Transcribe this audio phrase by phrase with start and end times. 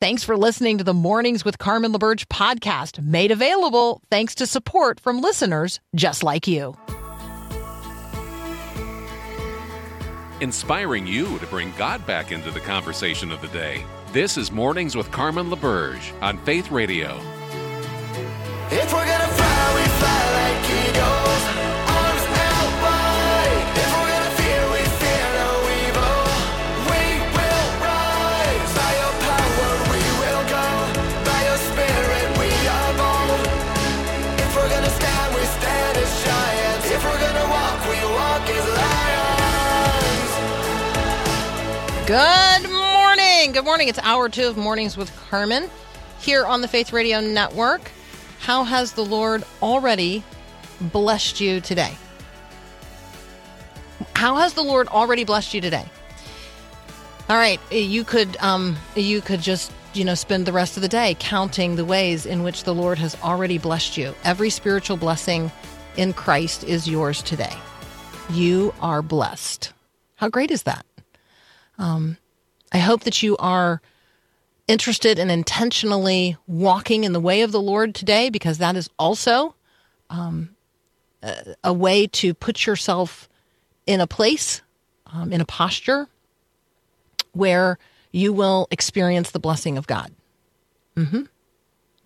[0.00, 4.98] Thanks for listening to the Mornings with Carmen LaBerge podcast, made available thanks to support
[4.98, 6.74] from listeners just like you.
[10.40, 13.84] Inspiring you to bring God back into the conversation of the day.
[14.10, 17.18] This is Mornings with Carmen LaBerge on Faith Radio.
[18.70, 21.29] If we're gonna fly, we fly like eagles.
[42.10, 43.52] Good morning.
[43.52, 43.86] Good morning.
[43.86, 45.70] It's hour two of Mornings with Carmen
[46.18, 47.88] here on the Faith Radio Network.
[48.40, 50.24] How has the Lord already
[50.80, 51.96] blessed you today?
[54.16, 55.84] How has the Lord already blessed you today?
[57.28, 60.88] All right, you could um, you could just you know spend the rest of the
[60.88, 64.16] day counting the ways in which the Lord has already blessed you.
[64.24, 65.52] Every spiritual blessing
[65.96, 67.54] in Christ is yours today.
[68.30, 69.72] You are blessed.
[70.16, 70.84] How great is that?
[71.80, 72.18] Um,
[72.70, 73.80] I hope that you are
[74.68, 79.54] interested in intentionally walking in the way of the Lord today, because that is also
[80.10, 80.54] um,
[81.22, 83.28] a, a, way to put yourself
[83.86, 84.62] in a place,
[85.06, 86.06] um, in a posture
[87.32, 87.78] where
[88.12, 90.12] you will experience the blessing of God.
[90.96, 91.22] Mm-hmm.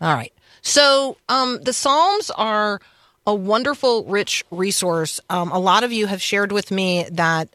[0.00, 0.32] All right.
[0.62, 2.80] So um, the Psalms are
[3.26, 5.20] a wonderful, rich resource.
[5.28, 7.48] Um, a lot of you have shared with me that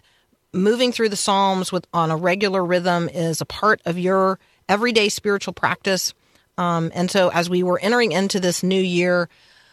[0.53, 5.09] moving through the Psalms with on a regular rhythm is a part of your everyday
[5.09, 6.13] spiritual practice.
[6.57, 9.29] Um, and so as we were entering into this new year,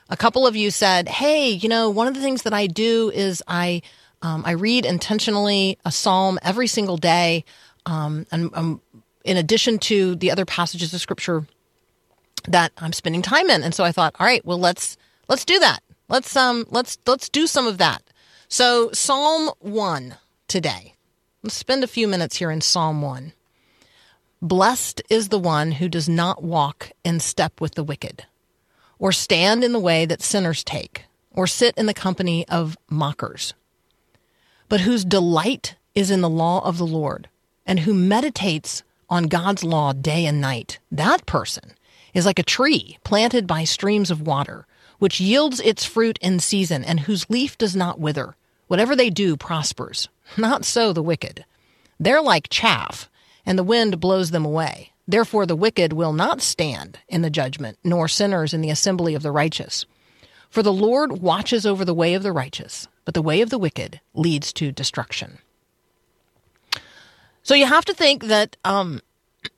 [0.09, 3.11] a couple of you said, Hey, you know, one of the things that I do
[3.13, 3.83] is I,
[4.23, 7.45] um, I read intentionally a psalm every single day.
[7.87, 8.81] Um, and um,
[9.25, 11.47] in addition to the other passages of scripture
[12.49, 13.63] that I'm spending time in.
[13.63, 14.97] And so I thought, all right, well, let's,
[15.29, 15.81] let's do that.
[16.09, 18.03] Let's, um, let's, let's do some of that.
[18.49, 20.17] So Psalm one
[20.49, 20.95] today.
[21.43, 23.33] Let's spend a few minutes here in Psalm one.
[24.43, 28.27] Blessed is the one who does not walk in step with the wicked,
[28.99, 33.55] or stand in the way that sinners take, or sit in the company of mockers,
[34.69, 37.29] but whose delight is in the law of the Lord,
[37.65, 40.79] and who meditates on God's law day and night.
[40.91, 41.73] That person
[42.13, 44.67] is like a tree planted by streams of water,
[44.99, 48.37] which yields its fruit in season, and whose leaf does not wither.
[48.67, 50.09] Whatever they do prospers.
[50.37, 51.45] Not so the wicked.
[51.99, 53.09] They're like chaff
[53.47, 54.93] and the wind blows them away.
[55.09, 59.23] Therefore, the wicked will not stand in the judgment, nor sinners in the assembly of
[59.23, 59.87] the righteous.
[60.51, 63.59] For the Lord watches over the way of the righteous, but the way of the
[63.59, 65.39] wicked leads to destruction.
[67.45, 69.01] So you have to think that um,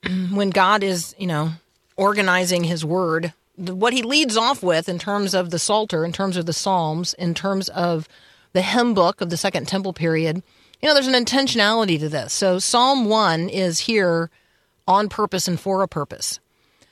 [0.31, 1.53] when God is, you know,
[1.97, 6.37] organizing His Word, what He leads off with in terms of the Psalter, in terms
[6.37, 8.07] of the Psalms, in terms of
[8.53, 10.41] the hymn book of the Second Temple period,
[10.81, 12.33] you know, there's an intentionality to this.
[12.33, 14.29] So Psalm 1 is here
[14.87, 16.39] on purpose and for a purpose.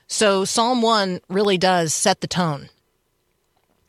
[0.08, 2.70] So Psalm 1 really does set the tone.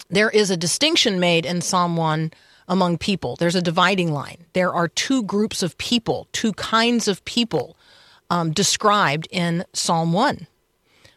[0.09, 2.33] There is a distinction made in Psalm 1
[2.69, 3.37] among people.
[3.37, 4.47] There's a dividing line.
[4.53, 7.77] There are two groups of people, two kinds of people
[8.31, 10.47] um, described in Psalm 1.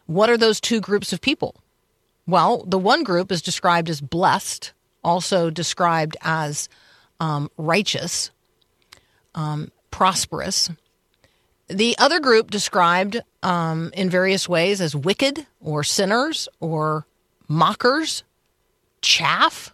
[0.06, 1.56] What are those two groups of people?
[2.28, 4.74] Well, the one group is described as blessed,
[5.04, 6.70] also described as
[7.20, 8.32] um, righteous,
[9.36, 10.70] um, prosperous.
[11.68, 17.06] The other group described um, in various ways as wicked or sinners or
[17.48, 18.24] mockers,
[19.02, 19.74] chaff.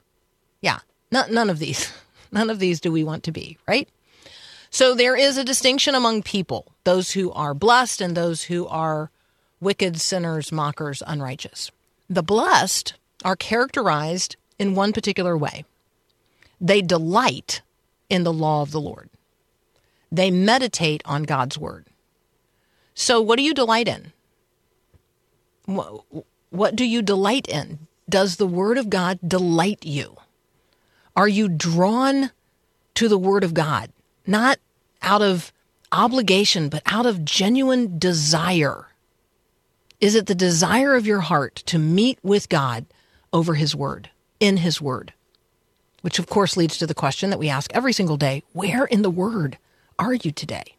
[0.62, 0.80] Yeah,
[1.12, 1.92] none of these.
[2.30, 3.88] None of these do we want to be, right?
[4.70, 9.12] So there is a distinction among people those who are blessed and those who are
[9.60, 11.72] wicked, sinners, mockers, unrighteous.
[12.10, 15.66] The blessed are characterized in one particular way
[16.60, 17.62] they delight
[18.10, 19.10] in the law of the Lord.
[20.12, 21.86] They meditate on God's word.
[22.96, 24.12] So, what do you delight in?
[26.50, 27.88] What do you delight in?
[28.10, 30.16] Does the word of God delight you?
[31.16, 32.32] Are you drawn
[32.96, 33.92] to the word of God,
[34.26, 34.60] not
[35.02, 35.52] out of
[35.92, 38.88] obligation, but out of genuine desire?
[40.00, 42.86] Is it the desire of your heart to meet with God
[43.34, 45.14] over his word, in his word?
[46.02, 49.02] Which, of course, leads to the question that we ask every single day where in
[49.02, 49.58] the word
[50.00, 50.76] are you today?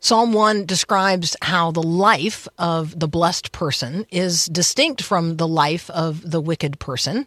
[0.00, 5.88] Psalm 1 describes how the life of the blessed person is distinct from the life
[5.88, 7.26] of the wicked person.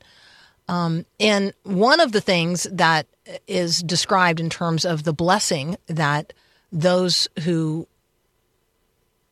[0.67, 3.07] Um, and one of the things that
[3.47, 6.33] is described in terms of the blessing that
[6.71, 7.87] those who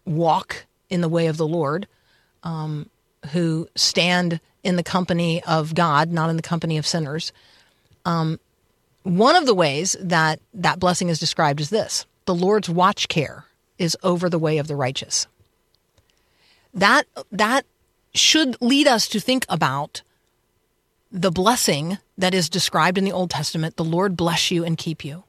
[0.06, 1.88] walk in the way of the Lord,
[2.44, 2.89] um,
[3.25, 7.31] who stand in the company of God, not in the company of sinners.
[8.06, 8.39] Um,
[9.04, 13.45] one of the ways that that blessing is described is this the Lord's watch care
[13.77, 15.27] is over the way of the righteous.
[16.74, 17.66] That, that
[18.13, 20.01] should lead us to think about
[21.12, 25.06] the blessing that is described in the Old Testament the Lord bless you and keep
[25.06, 25.24] you.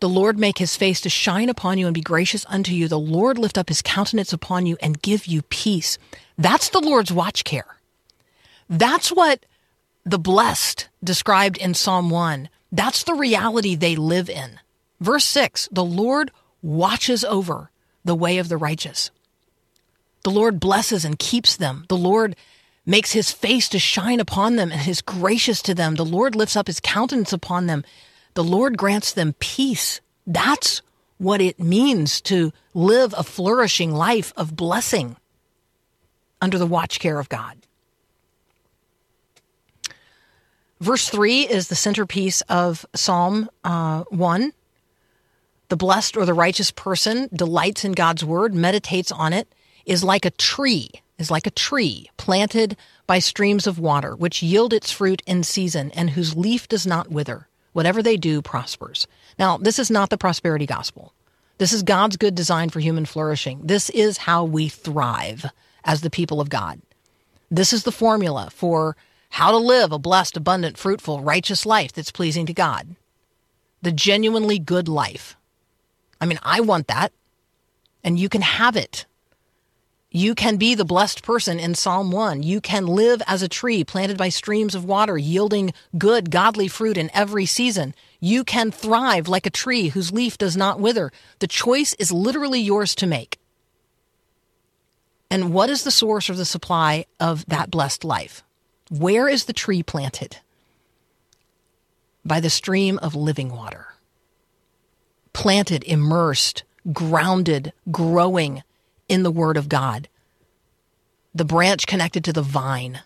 [0.00, 2.86] The Lord make his face to shine upon you and be gracious unto you.
[2.86, 5.98] The Lord lift up his countenance upon you and give you peace.
[6.38, 7.76] That's the Lord's watch care.
[8.70, 9.44] That's what
[10.04, 12.48] the blessed described in Psalm 1.
[12.70, 14.60] That's the reality they live in.
[15.00, 16.30] Verse 6 The Lord
[16.62, 17.70] watches over
[18.04, 19.10] the way of the righteous.
[20.22, 21.84] The Lord blesses and keeps them.
[21.88, 22.36] The Lord
[22.86, 25.96] makes his face to shine upon them and is gracious to them.
[25.96, 27.84] The Lord lifts up his countenance upon them.
[28.34, 30.00] The Lord grants them peace.
[30.26, 30.82] That's
[31.18, 35.16] what it means to live a flourishing life of blessing
[36.40, 37.56] under the watch care of God.
[40.80, 44.52] Verse 3 is the centerpiece of Psalm uh, 1.
[45.68, 49.52] The blessed or the righteous person delights in God's word, meditates on it,
[49.84, 52.76] is like a tree, is like a tree planted
[53.06, 57.10] by streams of water, which yield its fruit in season and whose leaf does not
[57.10, 57.48] wither.
[57.72, 59.06] Whatever they do prospers.
[59.38, 61.12] Now, this is not the prosperity gospel.
[61.58, 63.60] This is God's good design for human flourishing.
[63.62, 65.46] This is how we thrive
[65.84, 66.80] as the people of God.
[67.50, 68.96] This is the formula for
[69.30, 72.96] how to live a blessed, abundant, fruitful, righteous life that's pleasing to God.
[73.82, 75.36] The genuinely good life.
[76.20, 77.12] I mean, I want that,
[78.02, 79.06] and you can have it.
[80.10, 82.42] You can be the blessed person in Psalm 1.
[82.42, 86.96] You can live as a tree planted by streams of water, yielding good, godly fruit
[86.96, 87.94] in every season.
[88.18, 91.12] You can thrive like a tree whose leaf does not wither.
[91.40, 93.38] The choice is literally yours to make.
[95.30, 98.42] And what is the source or the supply of that blessed life?
[98.90, 100.38] Where is the tree planted?
[102.24, 103.88] By the stream of living water.
[105.32, 108.62] Planted, immersed, grounded, growing
[109.08, 110.08] in the Word of God.
[111.34, 113.00] The branch connected to the vine.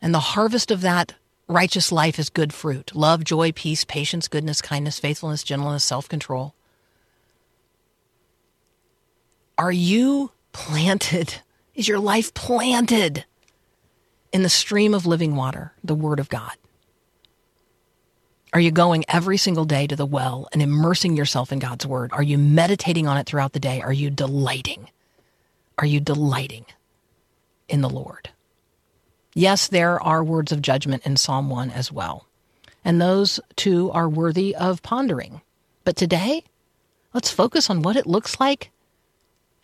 [0.00, 1.14] And the harvest of that
[1.48, 6.54] righteous life is good fruit love, joy, peace, patience, goodness, kindness, faithfulness, gentleness, self control.
[9.62, 11.36] Are you planted?
[11.76, 13.24] Is your life planted
[14.32, 16.50] in the stream of living water, the Word of God?
[18.52, 22.10] Are you going every single day to the well and immersing yourself in God's Word?
[22.12, 23.80] Are you meditating on it throughout the day?
[23.80, 24.88] Are you delighting?
[25.78, 26.66] Are you delighting
[27.68, 28.30] in the Lord?
[29.32, 32.26] Yes, there are words of judgment in Psalm 1 as well.
[32.84, 35.40] And those too are worthy of pondering.
[35.84, 36.42] But today,
[37.14, 38.71] let's focus on what it looks like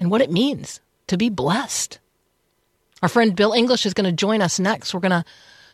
[0.00, 1.99] and what it means to be blessed.
[3.03, 4.93] Our friend Bill English is going to join us next.
[4.93, 5.25] We're going to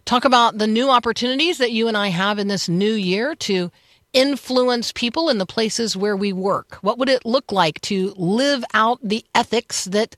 [0.05, 3.71] talk about the new opportunities that you and I have in this new year to
[4.13, 6.79] influence people in the places where we work.
[6.83, 10.17] What would it look like to live out the ethics that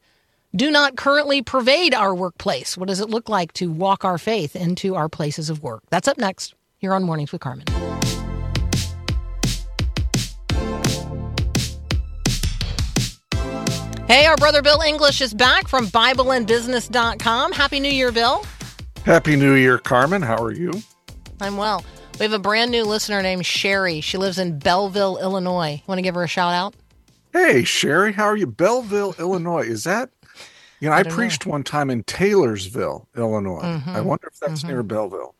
[0.54, 2.76] do not currently pervade our workplace?
[2.76, 5.82] What does it look like to walk our faith into our places of work?
[5.90, 7.66] That's up next here on Mornings with Carmen.
[14.08, 17.50] Hey, our brother Bill English is back from BibleandBusiness.com.
[17.50, 18.44] Happy New Year, Bill.
[19.04, 20.22] Happy New Year, Carmen.
[20.22, 20.72] How are you?
[21.40, 21.84] I'm well.
[22.20, 24.00] We have a brand new listener named Sherry.
[24.00, 25.82] She lives in Belleville, Illinois.
[25.88, 26.76] Want to give her a shout out?
[27.32, 28.46] Hey, Sherry, how are you?
[28.46, 29.66] Belleville, Illinois.
[29.66, 30.10] Is that?
[30.78, 33.62] You know, I, don't preached one time in Taylorsville, Illinois.
[33.62, 33.90] Mm-hmm.
[33.90, 35.34] I wonder if that's near Belleville.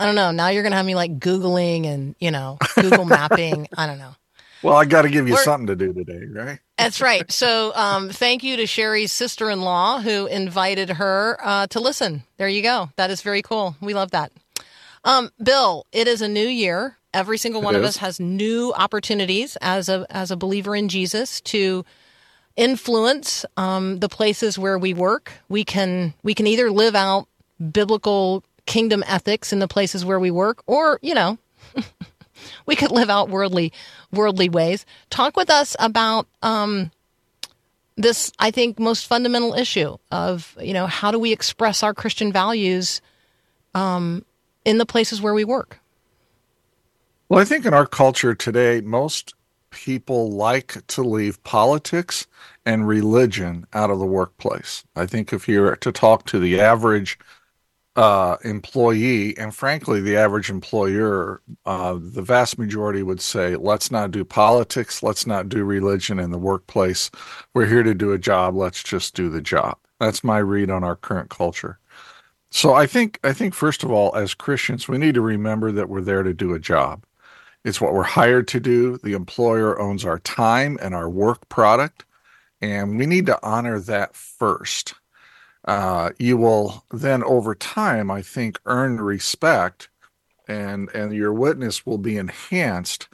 [0.00, 0.32] I don't know.
[0.32, 3.68] Now you're going to have me like Googling and, you know, Google mapping.
[3.76, 4.16] I don't know.
[4.62, 6.58] Well, I got to give you We're- something to do today, right?
[6.76, 7.30] That's right.
[7.30, 12.22] So, um, thank you to Sherry's sister in law who invited her uh, to listen.
[12.36, 12.90] There you go.
[12.96, 13.76] That is very cool.
[13.80, 14.32] We love that.
[15.04, 16.96] Um, Bill, it is a new year.
[17.14, 17.88] Every single It one of is.
[17.90, 21.84] us has new opportunities as a as a believer in Jesus to
[22.56, 25.32] influence um, the places where we work.
[25.48, 27.26] We can we can either live out
[27.72, 31.38] biblical kingdom ethics in the places where we work, or you know,
[32.66, 33.72] we could live out worldly
[34.12, 34.86] worldly ways.
[35.10, 36.90] Talk with us about um,
[37.96, 38.32] this.
[38.38, 43.00] I think most fundamental issue of you know how do we express our Christian values
[43.74, 44.24] um,
[44.64, 45.78] in the places where we work.
[47.28, 49.34] Well, I think in our culture today, most
[49.70, 52.26] people like to leave politics
[52.64, 54.84] and religion out of the workplace.
[54.96, 57.18] I think if you're to talk to the average
[57.98, 64.12] uh, employee, and frankly, the average employer, uh, the vast majority would say, let's not
[64.12, 67.10] do politics, let's not do religion in the workplace.
[67.54, 69.78] We're here to do a job, let's just do the job.
[69.98, 71.80] That's my read on our current culture.
[72.52, 75.88] So I think I think first of all, as Christians, we need to remember that
[75.88, 77.04] we're there to do a job.
[77.64, 78.98] It's what we're hired to do.
[78.98, 82.04] The employer owns our time and our work product,
[82.60, 84.94] and we need to honor that first
[85.68, 89.90] uh, you will then over time, I think, earn respect
[90.48, 93.06] and and your witness will be enhanced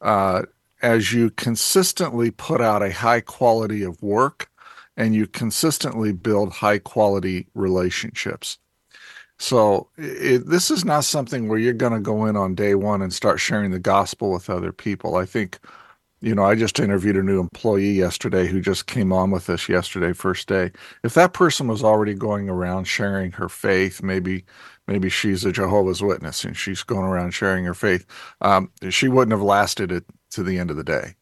[0.00, 0.42] uh,
[0.80, 4.48] as you consistently put out a high quality of work
[4.96, 8.58] and you consistently build high quality relationships.
[9.40, 13.02] So it, this is not something where you're going to go in on day one
[13.02, 15.16] and start sharing the gospel with other people.
[15.16, 15.58] I think
[16.20, 19.68] you know, I just interviewed a new employee yesterday who just came on with us
[19.68, 20.72] yesterday, first day.
[21.04, 24.44] If that person was already going around sharing her faith, maybe
[24.86, 28.06] maybe she's a Jehovah's Witness and she's going around sharing her faith,
[28.40, 31.14] um, she wouldn't have lasted it to the end of the day.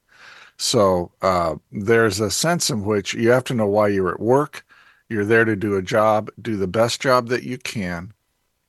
[0.57, 4.65] So uh, there's a sense in which you have to know why you're at work.
[5.09, 8.15] You're there to do a job, do the best job that you can,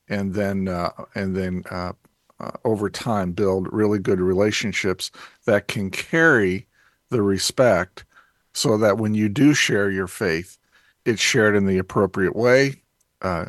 [0.10, 1.94] and then uh, and then uh,
[2.40, 5.12] uh, over time build really good relationships
[5.46, 6.68] that can carry
[7.10, 8.06] the respect
[8.54, 10.58] so that when you do share your faith,
[11.06, 12.82] it's shared in the appropriate way,
[13.22, 13.46] uh,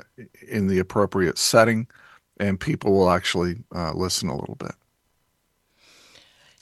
[0.47, 1.87] in the appropriate setting,
[2.39, 4.73] and people will actually uh, listen a little bit.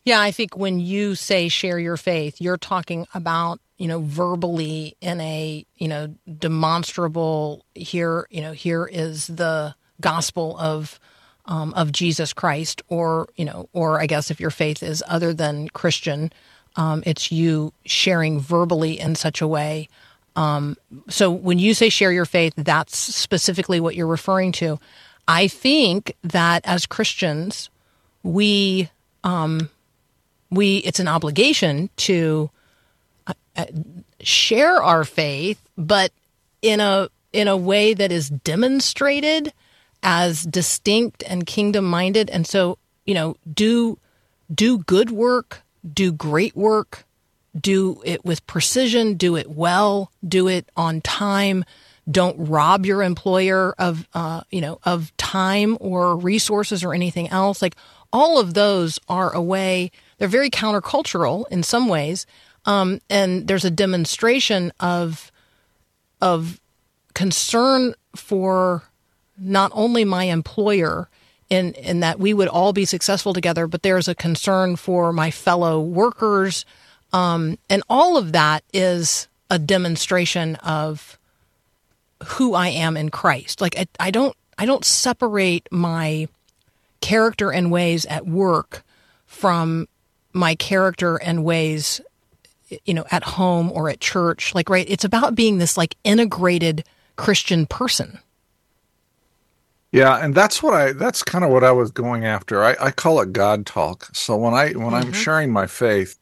[0.04, 4.96] Yeah, I think when you say share your faith, you're talking about, you know, verbally
[5.00, 11.00] in a, you know, demonstrable here, you know, here is the gospel of
[11.46, 15.32] um, of Jesus Christ, or you know, or I guess if your faith is other
[15.32, 16.32] than Christian,
[16.76, 19.88] um, it's you sharing verbally in such a way.
[20.34, 20.76] Um,
[21.08, 24.78] so when you say share your faith, that's specifically what you're referring to.
[25.26, 27.70] I think that as Christians,
[28.22, 28.90] we
[29.24, 29.70] um,
[30.50, 32.50] we it's an obligation to
[33.26, 33.66] uh, uh,
[34.20, 36.12] share our faith, but
[36.60, 39.52] in a in a way that is demonstrated
[40.06, 42.30] as distinct and kingdom minded.
[42.30, 43.98] And so, you know, do
[44.54, 47.04] do good work, do great work,
[47.60, 51.64] do it with precision, do it well, do it on time.
[52.08, 57.60] Don't rob your employer of, uh, you know, of time or resources or anything else.
[57.60, 57.74] Like
[58.12, 59.90] all of those are a way.
[60.18, 62.26] They're very countercultural in some ways,
[62.64, 65.32] um, and there's a demonstration of
[66.22, 66.60] of
[67.12, 68.84] concern for
[69.38, 71.08] not only my employer
[71.48, 75.30] in in that we would all be successful together, but there's a concern for my
[75.30, 76.64] fellow workers,
[77.12, 81.18] um, and all of that is a demonstration of
[82.24, 83.60] who I am in Christ.
[83.60, 86.28] Like I, I don't I don't separate my
[87.00, 88.82] character and ways at work
[89.26, 89.86] from
[90.32, 92.00] my character and ways
[92.84, 94.54] you know at home or at church.
[94.54, 96.84] Like right it's about being this like integrated
[97.16, 98.18] christian person
[99.96, 102.62] yeah, and that's what I that's kind of what I was going after.
[102.62, 104.08] I, I call it God talk.
[104.14, 104.94] So when I when mm-hmm.
[104.94, 106.18] I'm sharing my faith,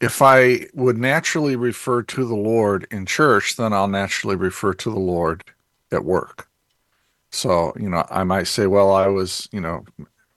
[0.00, 4.90] if I would naturally refer to the Lord in church, then I'll naturally refer to
[4.90, 5.44] the Lord
[5.92, 6.48] at work.
[7.30, 9.84] So, you know, I might say, well, I was, you know,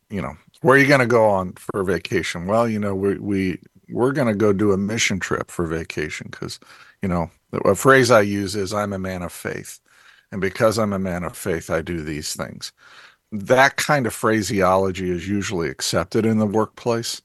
[0.10, 2.46] you know, where are you going to go on for vacation?
[2.46, 6.28] Well, you know, we we we're going to go do a mission trip for vacation
[6.30, 6.60] because,
[7.02, 7.32] you know,
[7.66, 9.80] a phrase I use is I'm a man of faith.
[10.32, 12.72] And because I'm a man of faith, I do these things.
[13.32, 17.22] That kind of phraseology is usually accepted in the workplace.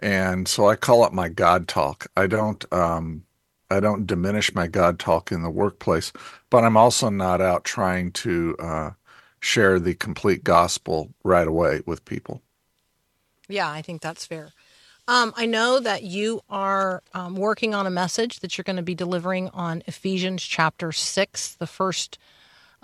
[0.00, 2.06] And so I call it my God talk.
[2.16, 3.24] I don't um,
[3.70, 6.12] I don't diminish my God talk in the workplace,
[6.50, 8.90] but I'm also not out trying to uh,
[9.40, 12.42] share the complete gospel right away with people.
[13.48, 14.52] Yeah, I think that's fair.
[15.08, 18.82] Um, I know that you are um, working on a message that you're going to
[18.82, 22.18] be delivering on Ephesians chapter 6, the first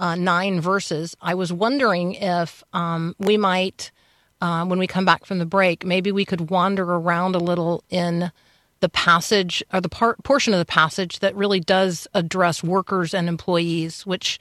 [0.02, 1.16] uh, nine verses.
[1.22, 3.92] I was wondering if um, we might,
[4.40, 7.84] uh, when we come back from the break, maybe we could wander around a little
[7.88, 8.32] in
[8.80, 13.28] the passage or the part portion of the passage that really does address workers and
[13.28, 14.40] employees, which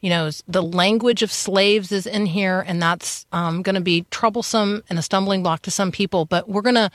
[0.00, 4.06] you know the language of slaves is in here, and that's um, going to be
[4.10, 6.24] troublesome and a stumbling block to some people.
[6.24, 6.90] But we're going to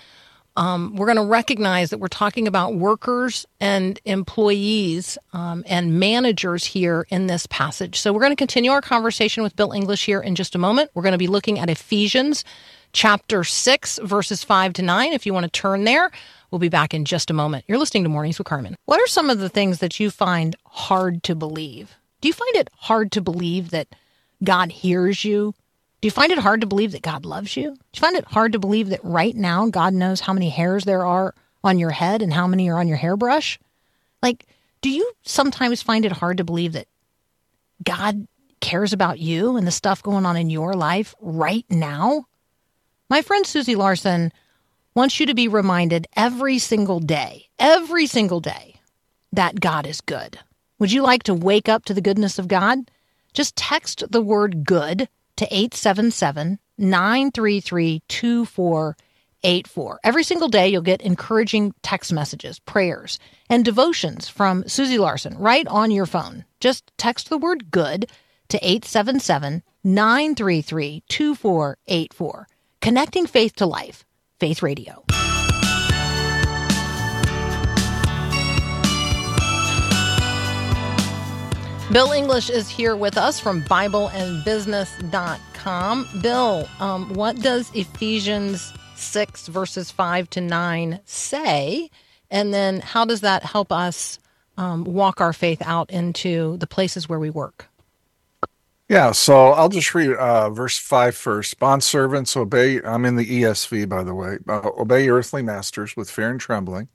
[0.60, 6.66] um, we're going to recognize that we're talking about workers and employees um, and managers
[6.66, 7.98] here in this passage.
[7.98, 10.92] So we're going to continue our conversation with Bill English here in just a moment.
[10.94, 12.44] We're going to be looking at Ephesians
[12.92, 15.14] chapter 6, verses 5 to 9.
[15.14, 16.12] If you want to turn there,
[16.52, 17.64] we'll be back in just a moment.
[17.70, 18.76] You're listening to Mornings with Carmen.
[18.84, 21.96] What are some of the things that you find hard to believe?
[22.20, 23.88] Do you find it hard to believe that
[24.44, 25.54] God hears you?
[26.02, 27.72] Do you find it hard to believe that God loves you?
[27.72, 30.86] Do you find it hard to believe that right now God knows how many hairs
[30.86, 33.60] there are on your head and how many are on your hairbrush?
[34.24, 34.46] Like,
[34.82, 36.88] do you sometimes find it hard to believe that
[37.84, 38.28] God
[38.62, 42.26] cares about you and the stuff going on in your life right now?
[43.10, 44.32] My friend Susie Larson
[44.96, 48.76] wants you to be reminded every single day, every single day,
[49.34, 50.40] that God is good.
[50.80, 52.90] Would you like to wake up to the goodness of God?
[53.34, 55.10] Just text the word good
[55.40, 60.00] to 877 933 2484.
[60.04, 63.20] Every single day, you'll get encouraging text messages, prayers,
[63.50, 66.44] and devotions from Susie Larson right on your phone.
[66.60, 68.12] Just text the word good
[68.50, 72.48] to 877 933 2484.
[72.82, 74.06] Connecting faith to life.
[74.42, 75.06] Faith Radio.
[81.92, 86.22] Bill English is here with us from BibleandBusiness.com.
[86.22, 91.90] Bill, um, what does Ephesians 6, verses 5 to 9 say?
[92.30, 94.20] And then how does that help us
[94.56, 97.66] um, walk our faith out into the places where we work?
[98.88, 101.58] Yeah, so I'll just read uh, verse 5 first.
[101.58, 102.84] Bond servants, obey.
[102.84, 104.38] I'm in the ESV, by the way.
[104.48, 106.88] Uh, obey your earthly masters with fear and trembling,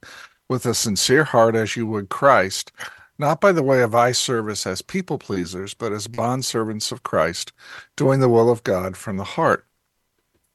[0.48, 2.70] with a sincere heart as you would Christ
[3.18, 7.52] not by the way of eye service as people pleasers, but as bondservants of Christ,
[7.96, 9.66] doing the will of God from the heart.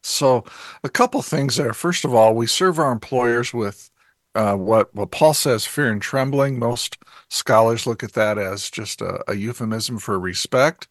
[0.01, 0.45] So,
[0.83, 1.73] a couple things there.
[1.73, 3.91] First of all, we serve our employers with
[4.35, 6.59] uh, what what Paul says, fear and trembling.
[6.59, 6.97] Most
[7.29, 10.87] scholars look at that as just a, a euphemism for respect,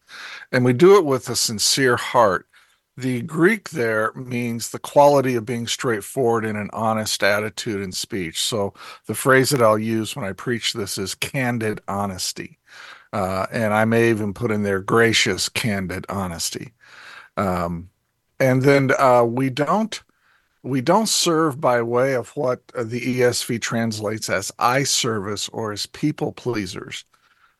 [0.51, 2.47] and we do it with a sincere heart.
[2.99, 8.41] The Greek there means the quality of being straightforward in an honest attitude and speech.
[8.41, 8.73] So
[9.05, 12.59] the phrase that I'll use when I preach this is candid honesty.
[13.13, 16.73] Uh, and I may even put in there gracious, candid honesty.
[17.37, 17.89] Um,
[18.37, 20.03] and then uh, we don't
[20.61, 25.85] we don't serve by way of what the ESV translates as eye service or as
[25.85, 27.05] people pleasers.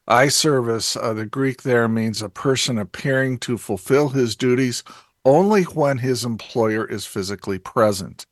[0.05, 4.84] Eye service, uh, the Greek there means a person appearing to fulfill his duties
[5.25, 8.25] only when his employer is physically present.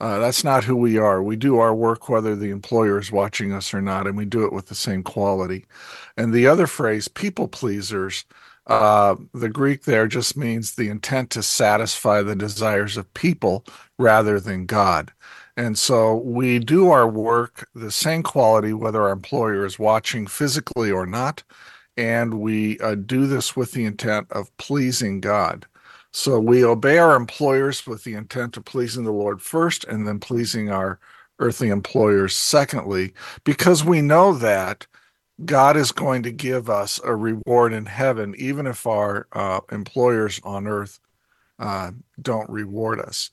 [0.00, 1.22] Uh, that's not who we are.
[1.22, 4.44] We do our work whether the employer is watching us or not, and we do
[4.44, 5.66] it with the same quality.
[6.16, 8.24] And the other phrase, people pleasers,
[8.68, 13.64] uh, the Greek there just means the intent to satisfy the desires of people
[13.98, 15.10] rather than God.
[15.56, 20.92] And so we do our work the same quality whether our employer is watching physically
[20.92, 21.42] or not.
[21.96, 25.66] And we uh, do this with the intent of pleasing God.
[26.18, 30.18] So we obey our employers with the intent of pleasing the Lord first and then
[30.18, 30.98] pleasing our
[31.38, 34.84] earthly employers secondly, because we know that
[35.44, 40.40] God is going to give us a reward in heaven, even if our uh, employers
[40.42, 40.98] on earth
[41.60, 43.30] uh, don't reward us.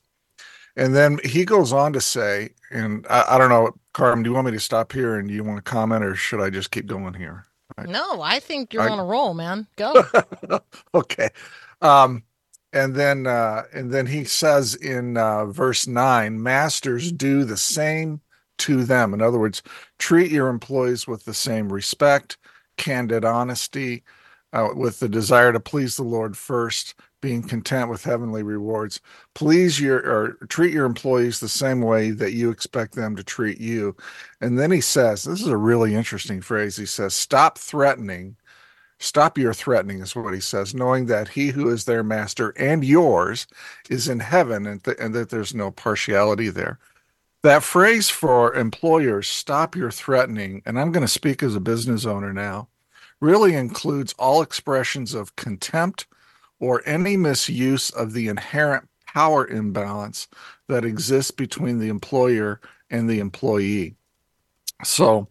[0.76, 4.34] And then he goes on to say, and I, I, don't know, Carmen, do you
[4.34, 6.86] want me to stop here and you want to comment or should I just keep
[6.86, 7.46] going here?
[7.84, 9.66] No, I think you're I, on a roll, man.
[9.74, 10.04] Go.
[10.94, 11.30] okay.
[11.82, 12.22] Um,
[12.72, 18.20] and then uh, and then he says in uh, verse 9 masters do the same
[18.58, 19.14] to them.
[19.14, 19.62] In other words
[19.98, 22.38] treat your employees with the same respect
[22.76, 24.02] candid honesty
[24.52, 29.00] uh, with the desire to please the lord first being content with heavenly rewards.
[29.34, 33.58] Please your or treat your employees the same way that you expect them to treat
[33.60, 33.96] you.
[34.40, 36.76] And then he says this is a really interesting phrase.
[36.76, 38.36] He says stop threatening
[38.98, 42.84] Stop your threatening, is what he says, knowing that he who is their master and
[42.84, 43.46] yours
[43.90, 46.78] is in heaven and, th- and that there's no partiality there.
[47.42, 52.06] That phrase for employers, stop your threatening, and I'm going to speak as a business
[52.06, 52.68] owner now,
[53.20, 56.06] really includes all expressions of contempt
[56.58, 60.26] or any misuse of the inherent power imbalance
[60.68, 63.94] that exists between the employer and the employee.
[64.84, 65.28] So,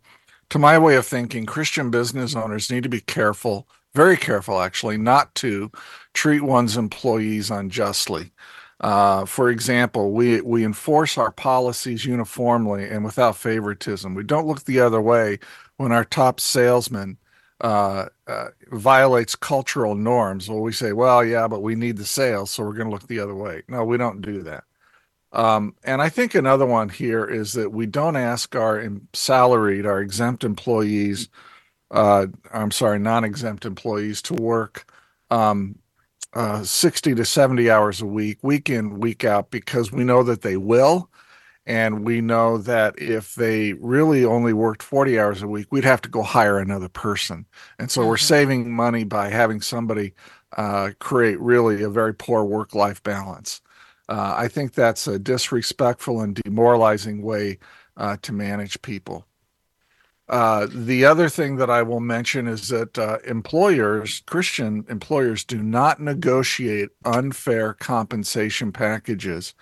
[0.50, 4.98] to my way of thinking, Christian business owners need to be careful, very careful actually,
[4.98, 5.72] not to
[6.14, 8.32] treat one's employees unjustly.
[8.82, 14.14] Uh, for example, we we enforce our policies uniformly and without favoritism.
[14.16, 15.40] We don't look the other way
[15.78, 17.18] when our top salesman
[17.62, 20.50] uh, uh, violates cultural norms.
[20.50, 23.08] Well, we say, "Well, yeah, but we need the sales, so we're going to look
[23.08, 24.66] the other way." No, we don't do that.
[25.36, 28.80] Um, and I think another one here is that we don't ask our
[29.13, 31.30] salaried, our exempt employees,
[31.91, 34.91] uh, I'm sorry, non exempt employees to work
[35.32, 35.78] um,
[36.34, 40.43] uh, 60 to 70 hours a week, week in, week out, because we know that
[40.43, 41.10] they will.
[41.65, 46.02] And we know that if they really only worked 40 hours a week, we'd have
[46.04, 47.45] to go hire another person.
[47.80, 48.21] And so we're Mhm.
[48.28, 50.13] saving money by having somebody
[50.58, 53.62] uh, create really a very poor work life balance.
[54.08, 57.60] Uh, I think that's a disrespectful and demoralizing way
[57.98, 59.26] uh, to manage people.
[60.28, 65.62] Uh, the other thing that I will mention is that uh, employers, Christian employers, do
[65.62, 69.54] not negotiate unfair compensation packages,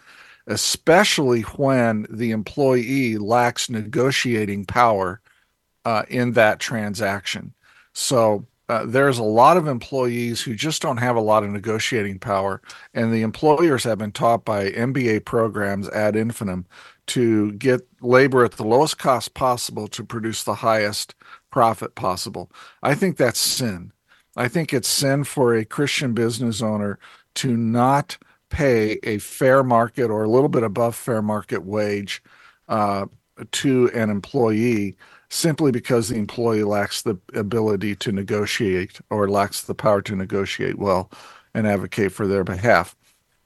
[0.48, 5.20] especially when the employee lacks negotiating power
[5.84, 7.54] uh, in that transaction.
[7.92, 12.18] So uh, there's a lot of employees who just don't have a lot of negotiating
[12.18, 12.60] power,
[12.96, 16.66] and the employers have been taught by MBA programs ad infinitum
[17.06, 21.14] to get labor at the lowest cost possible to produce the highest
[21.52, 22.52] profit possible.
[22.82, 23.92] I think that's sin.
[24.36, 26.98] I think it's sin for a Christian business owner
[27.36, 28.18] to not
[28.50, 32.24] pay a fair market or a little bit above fair market wage
[32.70, 33.06] uh,
[33.52, 34.96] to an employee
[35.34, 40.78] simply because the employee lacks the ability to negotiate or lacks the power to negotiate
[40.78, 41.12] well
[41.54, 42.96] and advocate for their behalf.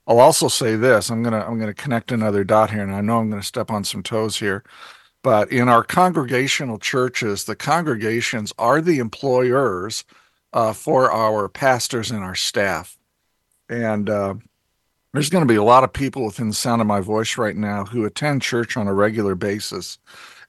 [0.05, 1.09] I'll also say this.
[1.09, 3.83] I'm gonna I'm gonna connect another dot here, and I know I'm gonna step on
[3.83, 4.63] some toes here.
[5.23, 10.05] But in our congregational churches, the congregations are the employers
[10.53, 12.97] uh, for our pastors and our staff.
[13.69, 14.35] And uh,
[15.13, 17.55] there's going to be a lot of people within the sound of my voice right
[17.55, 19.97] now who attend church on a regular basis,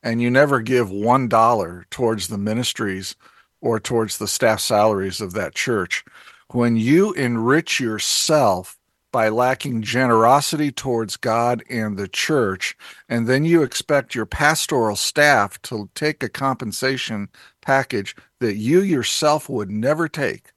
[0.02, 3.16] and you never give one dollar towards the ministries
[3.60, 6.04] or towards the staff salaries of that church.
[6.52, 8.78] When you enrich yourself
[9.10, 12.76] by lacking generosity towards God and the church,
[13.08, 17.28] and then you expect your pastoral staff to take a compensation
[17.62, 20.52] package that you yourself would never take,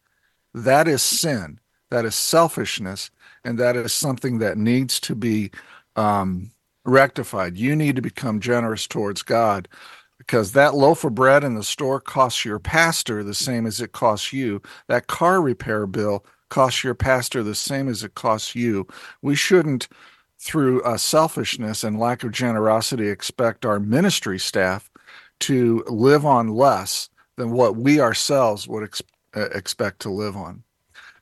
[0.53, 1.59] that is sin.
[1.89, 3.11] That is selfishness,
[3.43, 5.51] and that is something that needs to be
[5.97, 6.51] um,
[6.85, 7.57] rectified.
[7.57, 9.67] You need to become generous towards God
[10.17, 13.91] because that loaf of bread in the store costs your pastor the same as it
[13.91, 14.61] costs you.
[14.87, 18.87] That car repair bill costs your pastor the same as it costs you.
[19.21, 19.87] We shouldn't,
[20.39, 24.91] through uh, selfishness and lack of generosity, expect our ministry staff
[25.41, 29.01] to live on less than what we ourselves would ex-
[29.35, 30.63] uh, expect to live on.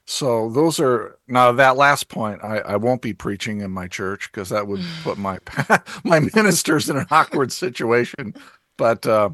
[0.10, 2.43] So those are now that last point.
[2.43, 5.38] I, I won't be preaching in my church because that would put my
[6.04, 8.34] my ministers in an awkward situation.
[8.76, 9.30] But uh,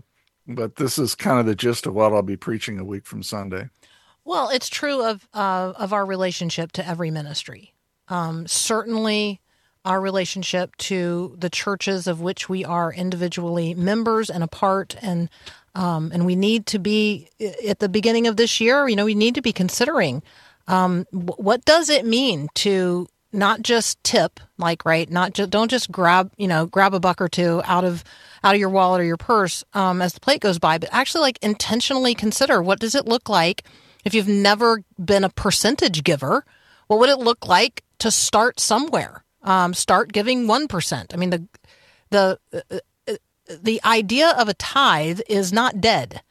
[0.46, 3.24] but this is kind of the gist of what I'll be preaching a week from
[3.24, 3.70] Sunday.
[4.26, 7.74] Well, it's true of uh, of our relationship to every ministry.
[8.10, 9.40] Um, certainly,
[9.86, 15.30] our relationship to the churches of which we are individually members and a part, and
[15.74, 17.30] um, and we need to be
[17.66, 18.90] at the beginning of this year.
[18.90, 20.22] You know, we need to be considering
[20.68, 25.92] um, what does it mean to not just tip, like right, not just don't just
[25.92, 28.04] grab you know grab a buck or two out of
[28.44, 31.22] out of your wallet or your purse um, as the plate goes by, but actually
[31.22, 33.64] like intentionally consider what does it look like
[34.04, 36.46] if you've never been a percentage giver.
[36.88, 39.24] What would it look like to start somewhere?
[39.42, 41.14] Um, start giving one percent.
[41.14, 41.48] I mean the
[42.10, 42.80] the uh,
[43.48, 46.22] the idea of a tithe is not dead,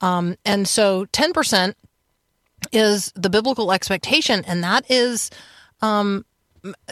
[0.00, 1.76] um, and so ten percent
[2.74, 5.30] is the biblical expectation, and that is
[5.80, 6.24] um,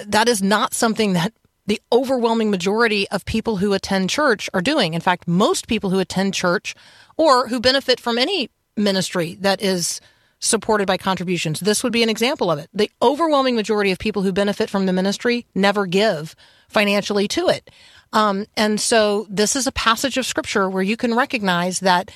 [0.07, 1.33] that is not something that
[1.67, 4.95] the overwhelming majority of people who attend church are doing.
[4.95, 6.75] In fact, most people who attend church
[7.17, 10.01] or who benefit from any ministry that is
[10.41, 12.69] supported by contributions, this would be an example of it.
[12.75, 16.35] The overwhelming majority of people who benefit from the ministry never give
[16.69, 17.71] financially to it.
[18.13, 22.11] Um, and so this is a passage of scripture where you can recognize that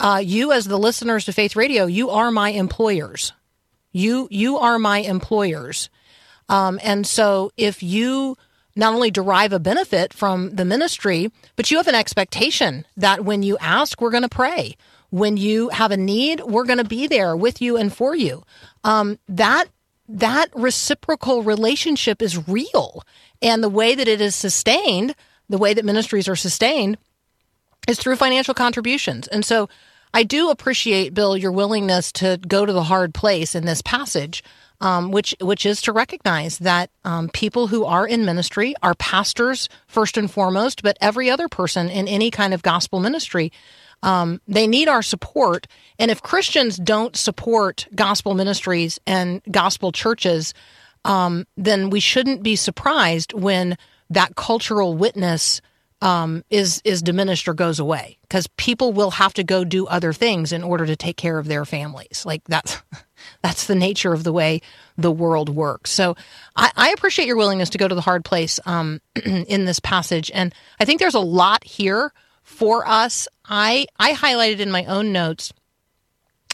[0.00, 3.32] uh, you, as the listeners to Faith Radio, you are my employers.
[3.92, 5.90] You you are my employers,
[6.48, 8.36] um, and so if you
[8.76, 13.42] not only derive a benefit from the ministry, but you have an expectation that when
[13.42, 14.76] you ask, we're going to pray.
[15.10, 18.44] When you have a need, we're going to be there with you and for you.
[18.84, 19.66] Um, that
[20.08, 23.02] that reciprocal relationship is real,
[23.42, 25.14] and the way that it is sustained,
[25.48, 26.96] the way that ministries are sustained,
[27.88, 29.26] is through financial contributions.
[29.28, 29.68] And so
[30.12, 34.42] I do appreciate, Bill, your willingness to go to the hard place in this passage,
[34.80, 39.68] um, which which is to recognize that um, people who are in ministry are pastors
[39.86, 43.52] first and foremost, but every other person in any kind of gospel ministry.
[44.02, 45.66] Um, they need our support.
[45.98, 50.54] And if Christians don't support gospel ministries and gospel churches,
[51.04, 53.76] um, then we shouldn't be surprised when
[54.08, 55.60] that cultural witness
[56.02, 60.12] um, is is diminished or goes away because people will have to go do other
[60.12, 62.24] things in order to take care of their families.
[62.24, 62.80] Like that's
[63.42, 64.60] That's the nature of the way
[64.96, 65.90] the world works.
[65.90, 66.16] So
[66.56, 70.30] I, I appreciate your willingness to go to the hard place um, in this passage.
[70.32, 73.28] And I think there's a lot here for us.
[73.44, 75.52] I, I highlighted in my own notes,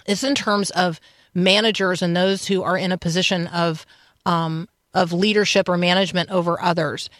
[0.07, 1.01] it's in terms of
[1.35, 3.85] managers and those who are in a position of,
[4.25, 7.11] um, of leadership or management over others.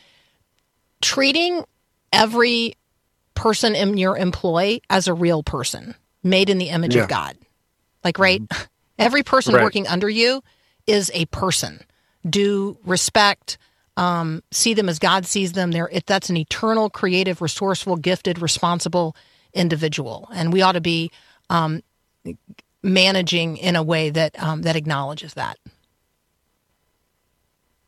[1.03, 1.65] Treating
[2.13, 2.75] every
[3.35, 7.03] person in your employ as a real person made in the image Yeah.
[7.05, 7.37] of God.
[8.05, 8.43] Like, right?
[8.99, 9.63] Every person Right.
[9.63, 10.43] working under you
[10.87, 11.85] is a person.
[12.29, 13.59] Do respect,
[13.99, 15.71] um, see them as God sees them.
[15.71, 19.15] They're, it, that's an eternal, creative, resourceful, gifted, responsible
[19.53, 20.29] individual.
[20.33, 21.11] And we ought to be
[21.51, 21.83] um,
[22.83, 25.59] managing in a way that um, that acknowledges that.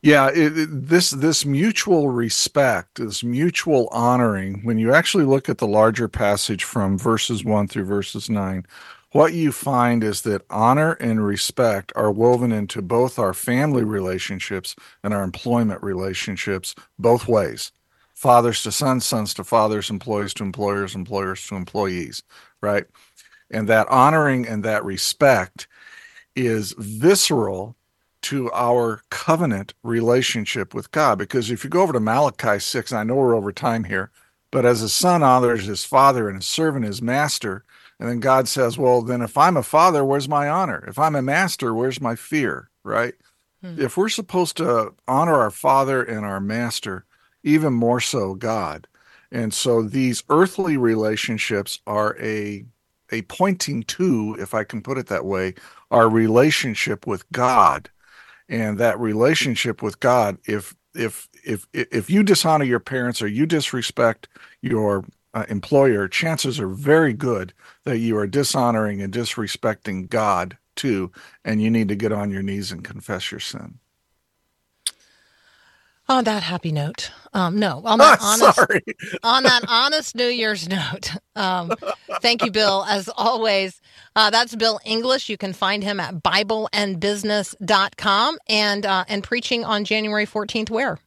[0.02, 4.61] Yeah, it, it- this this mutual respect, this mutual honoring.
[4.64, 8.64] When you actually look at the larger passage from verses one through verses nine,
[9.12, 14.76] what you find is that honor and respect are woven into both our family relationships
[15.02, 17.72] and our employment relationships, both ways.
[18.14, 22.22] Fathers to sons, sons to fathers, employees to employers, employers to employees,
[22.61, 22.84] right?
[23.50, 25.68] And that honoring and that respect
[26.37, 27.76] is visceral
[28.22, 31.18] to our covenant relationship with God.
[31.18, 34.11] Because if you go over to Malachi 6, I know we're over time here,
[34.50, 37.64] but as a son honors his father and a servant his master,
[38.00, 40.85] and then God says, Well, then if I'm a father, where's my honor?
[40.87, 42.70] If I'm a master, where's my fear?
[42.85, 43.14] Right?
[43.62, 43.81] Hmm.
[43.81, 47.04] If we're supposed to honor our father and our master,
[47.42, 48.87] even more so God.
[49.31, 52.64] And so these earthly relationships are a
[53.11, 55.54] a pointing to, if I can put it that way,
[55.90, 57.88] our relationship with God.
[58.48, 63.46] And that relationship with God, if if if if you dishonor your parents or you
[63.46, 64.28] disrespect
[64.62, 67.52] your uh, employer, chances are very good
[67.84, 71.12] that you are dishonoring and disrespecting God too,
[71.44, 73.78] and you need to get on your knees and confess your sin.
[76.10, 78.82] On that happy note, um, no, on that honest, Sorry.
[79.22, 81.10] on that honest New Year's note.
[81.36, 81.70] Um,
[82.22, 82.82] thank you, Bill.
[82.88, 83.82] As always,
[84.16, 85.28] uh, that's Bill English.
[85.28, 90.70] You can find him at BibleandBusiness.com and uh, and preaching on January 14th.
[90.70, 90.98] Where?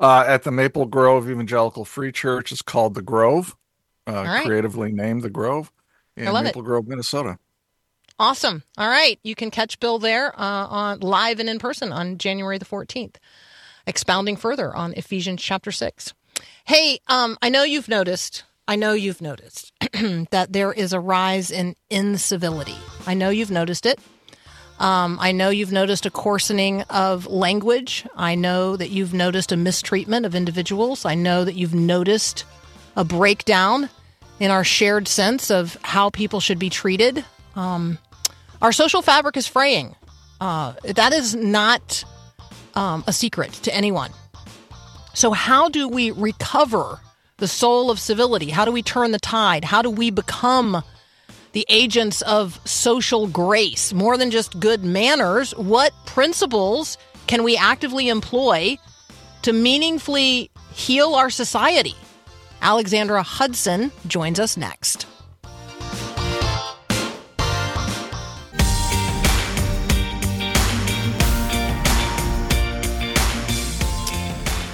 [0.00, 3.54] Uh, at the Maple Grove Evangelical Free Church, it's called the Grove,
[4.08, 4.44] uh, right.
[4.44, 5.70] creatively named the Grove
[6.16, 6.48] in love it.
[6.48, 7.38] Maple Grove, Minnesota.
[8.18, 8.62] Awesome.
[8.76, 12.58] All right, you can catch Bill there uh, on live and in person on January
[12.58, 13.16] the 14th,
[13.86, 16.14] expounding further on Ephesians chapter six.
[16.64, 18.44] Hey, um, I know you've noticed.
[18.68, 19.72] I know you've noticed
[20.30, 22.76] that there is a rise in incivility.
[23.06, 23.98] I know you've noticed it.
[24.78, 28.06] Um, I know you've noticed a coarsening of language.
[28.16, 31.04] I know that you've noticed a mistreatment of individuals.
[31.04, 32.44] I know that you've noticed
[32.96, 33.88] a breakdown
[34.40, 37.24] in our shared sense of how people should be treated.
[37.54, 37.98] Um,
[38.60, 39.94] our social fabric is fraying.
[40.40, 42.04] Uh, that is not
[42.74, 44.10] um, a secret to anyone.
[45.14, 47.00] So, how do we recover
[47.38, 48.50] the soul of civility?
[48.50, 49.64] How do we turn the tide?
[49.64, 50.82] How do we become
[51.52, 55.52] the agents of social grace more than just good manners?
[55.56, 58.78] What principles can we actively employ
[59.42, 61.94] to meaningfully heal our society?
[62.62, 65.06] Alexandra Hudson joins us next.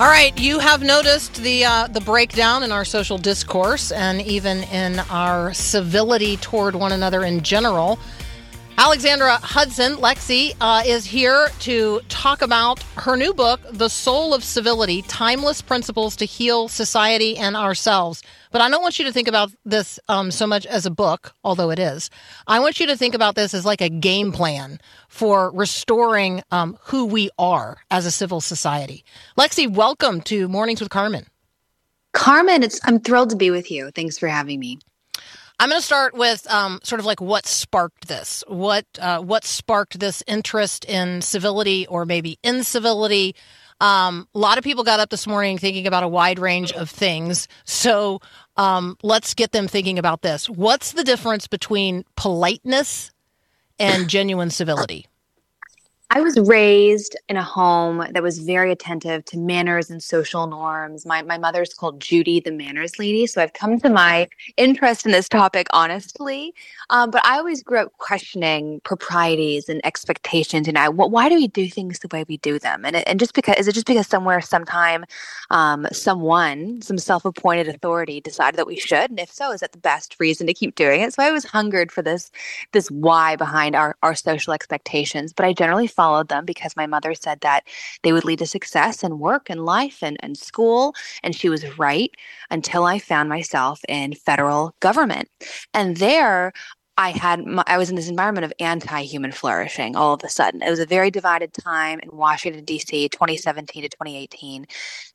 [0.00, 4.62] All right, you have noticed the uh, the breakdown in our social discourse and even
[4.62, 7.98] in our civility toward one another in general.
[8.76, 14.44] Alexandra Hudson, Lexi, uh, is here to talk about her new book, The Soul of
[14.44, 18.22] Civility Timeless Principles to Heal Society and Ourselves.
[18.50, 21.34] But I don't want you to think about this um, so much as a book,
[21.44, 22.10] although it is.
[22.46, 26.78] I want you to think about this as like a game plan for restoring um,
[26.84, 29.04] who we are as a civil society.
[29.38, 31.26] Lexi, welcome to Mornings with Carmen.
[32.12, 33.90] Carmen, it's I'm thrilled to be with you.
[33.90, 34.78] Thanks for having me.
[35.60, 38.44] I'm going to start with um, sort of like what sparked this.
[38.46, 43.34] What uh, what sparked this interest in civility or maybe incivility?
[43.80, 46.90] Um, a lot of people got up this morning thinking about a wide range of
[46.90, 47.46] things.
[47.64, 48.20] So
[48.56, 50.48] um, let's get them thinking about this.
[50.48, 53.12] What's the difference between politeness
[53.78, 55.06] and genuine civility?
[56.18, 61.06] I was raised in a home that was very attentive to manners and social norms.
[61.06, 63.24] My my mother's called Judy, the manners lady.
[63.28, 64.26] So I've come to my
[64.56, 66.52] interest in this topic honestly.
[66.90, 70.66] Um, but I always grew up questioning proprieties and expectations.
[70.66, 72.84] And I, why do we do things the way we do them?
[72.84, 75.04] And it, and just because is it just because somewhere, sometime,
[75.50, 79.10] um, someone, some self-appointed authority decided that we should?
[79.10, 81.14] And if so, is that the best reason to keep doing it?
[81.14, 82.32] So I was hungered for this
[82.72, 85.32] this why behind our our social expectations.
[85.32, 87.64] But I generally followed them because my mother said that
[88.02, 90.94] they would lead to success and work and life and, and school.
[91.22, 92.10] And she was right
[92.50, 95.28] until I found myself in federal government.
[95.74, 96.52] And there,
[96.96, 100.62] I had my, I was in this environment of anti-human flourishing all of a sudden.
[100.62, 104.66] It was a very divided time in Washington D.C., 2017 to 2018,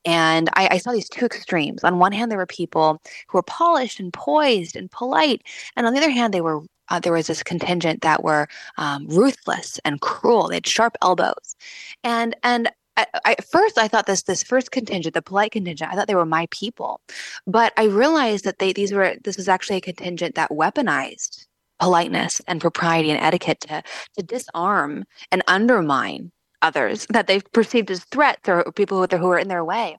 [0.05, 1.83] and I, I, saw these two extremes.
[1.83, 5.41] On one hand, there were people who were polished and poised and polite,
[5.75, 9.07] and on the other hand, they were uh, there was this contingent that were um,
[9.07, 10.49] ruthless and cruel.
[10.49, 11.55] They had sharp elbows,
[12.03, 15.95] and and I, at first I thought this this first contingent, the polite contingent, I
[15.95, 17.01] thought they were my people,
[17.47, 21.47] but I realized that they these were this was actually a contingent that weaponized
[21.79, 23.83] politeness and propriety and etiquette to
[24.17, 26.31] to disarm and undermine
[26.63, 29.97] others that they've perceived as threats or people who, who are in their way.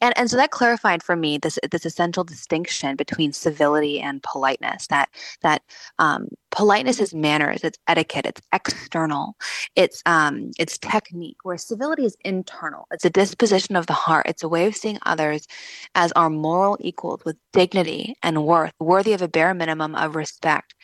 [0.00, 4.86] And, and so that clarified for me this, this essential distinction between civility and politeness,
[4.88, 5.10] that,
[5.42, 5.62] that
[5.98, 9.36] um, politeness is manners, it's etiquette, it's external,
[9.76, 12.86] it's, um, it's technique, where civility is internal.
[12.92, 14.26] It's a disposition of the heart.
[14.28, 15.46] It's a way of seeing others
[15.94, 20.74] as our moral equals with dignity and worth, worthy of a bare minimum of respect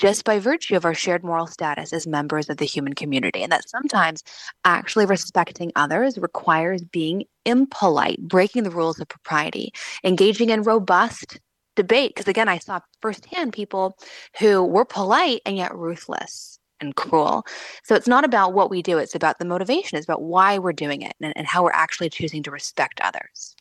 [0.00, 3.42] just by virtue of our shared moral status as members of the human community.
[3.42, 4.24] And that sometimes
[4.64, 11.38] actually respecting others requires being impolite, breaking the rules of propriety, engaging in robust
[11.76, 12.12] debate.
[12.14, 13.98] Because again, I saw firsthand people
[14.38, 17.44] who were polite and yet ruthless and cruel.
[17.84, 20.72] So it's not about what we do, it's about the motivation, it's about why we're
[20.72, 23.54] doing it and, and how we're actually choosing to respect others.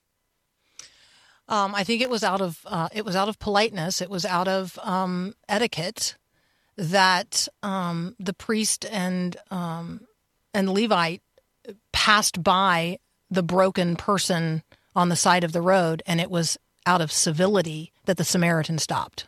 [1.49, 4.01] Um, I think it was out of uh, it was out of politeness.
[4.01, 6.15] It was out of um, etiquette
[6.79, 10.01] that um, the priest and um,
[10.53, 11.21] and Levite
[11.91, 12.97] passed by
[13.29, 14.63] the broken person
[14.95, 18.79] on the side of the road, and it was out of civility that the Samaritan
[18.79, 19.27] stopped.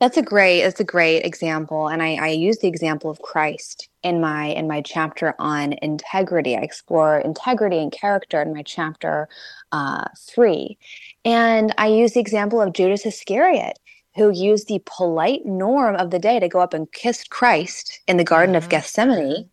[0.00, 3.90] That's a great that's a great example, and I, I use the example of Christ
[4.02, 6.56] in my in my chapter on integrity.
[6.56, 9.28] I explore integrity and character in my chapter
[9.70, 10.78] uh, three,
[11.26, 13.78] and I use the example of Judas Iscariot
[14.18, 18.16] who used the polite norm of the day to go up and kiss Christ in
[18.16, 18.64] the Garden mm-hmm.
[18.64, 19.48] of Gethsemane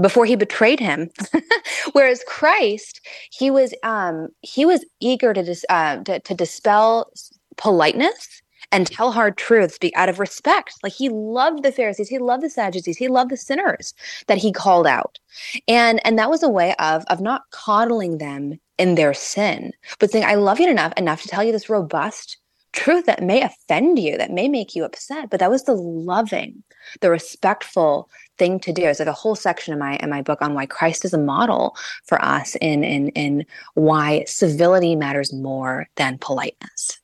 [0.00, 1.10] before he betrayed him.
[1.92, 3.00] Whereas Christ,
[3.30, 7.10] he was um, he was eager to, dis, uh, to to dispel
[7.56, 10.74] politeness and tell hard truths be out of respect.
[10.82, 13.94] Like he loved the Pharisees, he loved the Sadducees, he loved the sinners
[14.26, 15.18] that he called out.
[15.66, 20.10] And and that was a way of of not coddling them in their sin, but
[20.10, 22.38] saying, I love you enough enough to tell you this robust
[22.72, 26.62] truth that may offend you, that may make you upset, but that was the loving,
[27.00, 28.82] the respectful thing to do.
[28.82, 31.18] There's like a whole section in my in my book on why Christ is a
[31.18, 37.00] model for us in in in why civility matters more than politeness.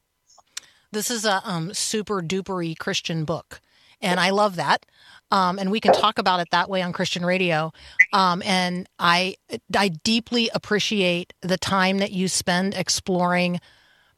[0.92, 3.60] This is a um, super dupery Christian book,
[4.00, 4.86] and I love that.
[5.30, 7.72] Um, and we can talk about it that way on Christian radio.
[8.12, 9.36] Um, and I
[9.76, 13.60] I deeply appreciate the time that you spend exploring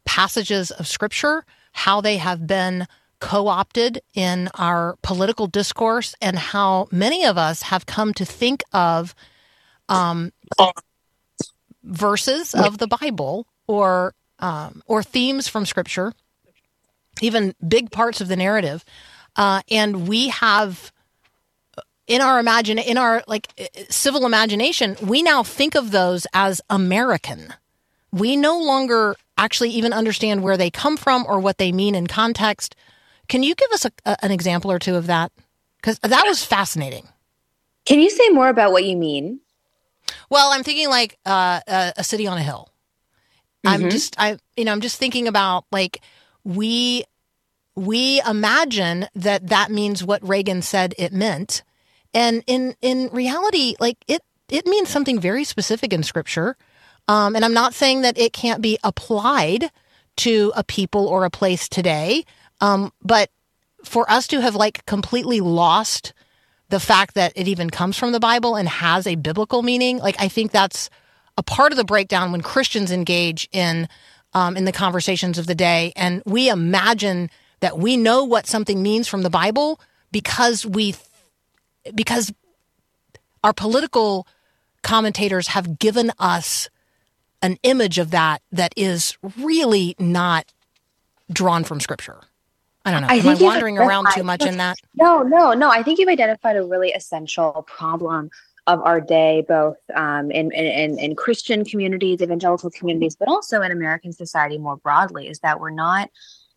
[0.07, 2.87] passages of scripture, how they have been
[3.21, 8.63] co opted in our political discourse, and how many of us have come to think
[8.73, 9.15] of
[9.89, 10.33] um,
[11.85, 16.13] verses of the Bible or um, or themes from scripture,
[17.21, 18.85] even big parts of the narrative,
[19.37, 20.93] uh, and we have
[22.07, 23.49] in our imagine in our like
[23.91, 27.55] civil imagination, we now think of those as American.
[28.13, 32.07] We no longer actually even understand where they come from or what they mean in
[32.07, 32.75] context.
[33.29, 35.33] Can you give us a, a, an example or two of that?
[35.77, 37.09] Because that was fascinating.
[37.85, 39.41] Can you say more about what you mean?
[40.31, 42.69] Well, I'm thinking like uh, a, a, city on a hill.
[43.65, 43.85] Mm-hmm.
[43.85, 46.01] I'm just, I, you know, I'm just thinking about like
[46.45, 47.05] we
[47.75, 51.63] we imagine that that means what Reagan said it meant,
[52.15, 56.57] and in in reality, like it it means something very specific in Scripture.
[57.09, 59.71] Um, and I'm not saying that it can't be applied
[60.17, 62.25] to a people or a place today.
[62.61, 63.31] Um, but
[63.85, 66.13] for us to have like completely lost
[66.69, 70.17] the fact that it even comes from the Bible and has a biblical meaning, like
[70.19, 70.91] I think that's
[71.37, 73.89] a part of the breakdown when Christians engage in
[74.33, 78.83] um, in the conversations of the day, and we imagine that we know what something
[78.83, 79.81] means from the Bible
[80.13, 80.95] because we
[81.95, 82.33] because
[83.43, 84.27] our political
[84.83, 86.69] commentators have given us
[87.43, 90.53] an image of that that is really not
[91.31, 92.21] drawn from scripture.
[92.85, 93.09] I don't know.
[93.09, 94.77] I Am I think you've wandering around too much in that?
[94.95, 95.71] No, no, no.
[95.71, 98.31] I think you've identified a really essential problem
[98.69, 103.63] of our day, both um, in, in, in, in Christian communities, evangelical communities, but also
[103.63, 106.11] in American society more broadly, is that we're not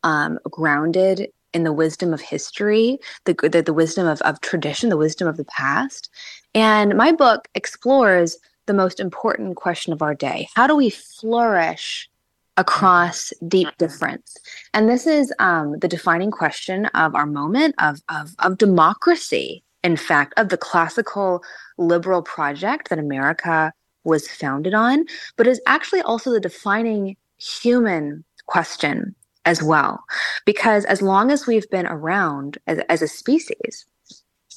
[0.03, 4.97] um, grounded in the wisdom of history, the, the, the wisdom of, of tradition, the
[4.97, 6.09] wisdom of the past.
[6.53, 8.37] And my book explores
[8.69, 10.47] the most important question of our day.
[10.55, 12.07] How do we flourish
[12.55, 14.37] across deep difference?
[14.75, 19.97] And this is um, the defining question of our moment of, of, of democracy, in
[19.97, 21.43] fact, of the classical
[21.79, 25.05] liberal project that America was founded on,
[25.35, 29.15] but is actually also the defining human question
[29.45, 30.03] as well.
[30.45, 33.87] Because as long as we've been around as, as a species,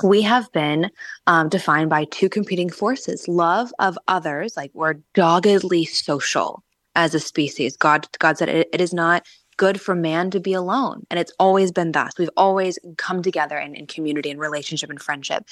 [0.03, 0.91] we have been
[1.27, 6.63] um, defined by two competing forces love of others, like we're doggedly social
[6.95, 7.77] as a species.
[7.77, 9.27] God, God said it, it is not
[9.57, 11.07] good for man to be alone.
[11.11, 12.19] And it's always been thus.
[12.19, 15.45] We've always come together in, in community and relationship and friendship.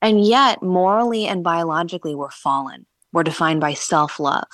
[0.00, 2.86] And yet, morally and biologically, we're fallen.
[3.12, 4.48] We're defined by self love.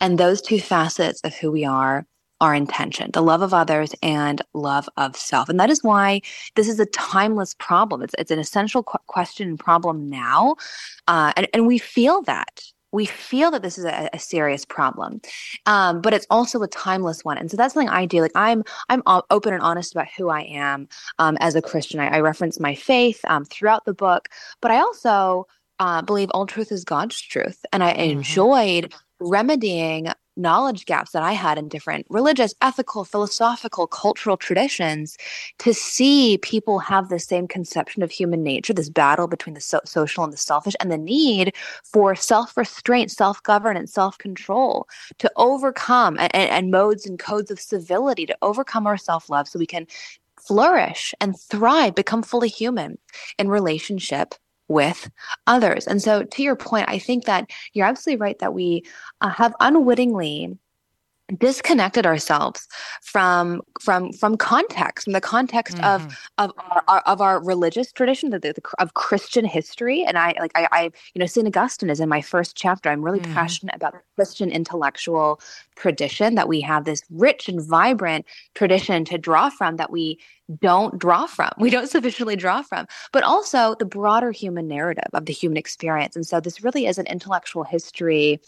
[0.00, 2.06] And those two facets of who we are
[2.42, 5.48] are intention the love of others and love of self.
[5.48, 6.20] And that is why
[6.56, 8.02] this is a timeless problem.
[8.02, 10.56] It's, it's an essential qu- question and problem now.
[11.08, 12.62] Uh, and, and we feel that.
[12.94, 15.22] We feel that this is a, a serious problem,
[15.66, 17.38] um, but it's also a timeless one.
[17.38, 18.20] And so that's something I do.
[18.20, 20.88] Like I'm, I'm open and honest about who I am
[21.18, 22.00] um, as a Christian.
[22.00, 24.28] I, I reference my faith um, throughout the book,
[24.60, 25.46] but I also
[25.80, 28.10] uh, believe all truth is God's truth, and I Mhm.
[28.18, 35.16] enjoyed remedying knowledge gaps that I had in different religious, ethical, philosophical, cultural traditions
[35.58, 39.80] to see people have the same conception of human nature, this battle between the so-
[39.84, 41.54] social and the selfish, and the need
[41.84, 47.50] for self restraint, self governance, self control to overcome and, and, and modes and codes
[47.50, 49.86] of civility to overcome our self love so we can
[50.40, 52.98] flourish and thrive, become fully human
[53.38, 54.34] in relationship
[54.68, 55.10] with
[55.46, 55.86] others.
[55.86, 58.84] And so, to your point, I think that you're absolutely right that we
[59.20, 60.56] uh, have unwittingly
[61.38, 62.68] disconnected ourselves
[63.02, 66.16] from from from context from the context of Mhm.
[66.38, 66.52] of
[66.88, 70.82] our, of our religious tradition the, the, of christian history and i like I, I
[71.14, 73.32] you know st augustine is in my first chapter i'm really Mhm.
[73.34, 75.40] passionate about the christian intellectual
[75.76, 80.18] tradition that we have this rich and vibrant tradition to draw from that we
[80.60, 85.26] don't draw from we don't sufficiently draw from but also the broader human narrative of
[85.26, 88.40] the human experience and so this really is an intellectual history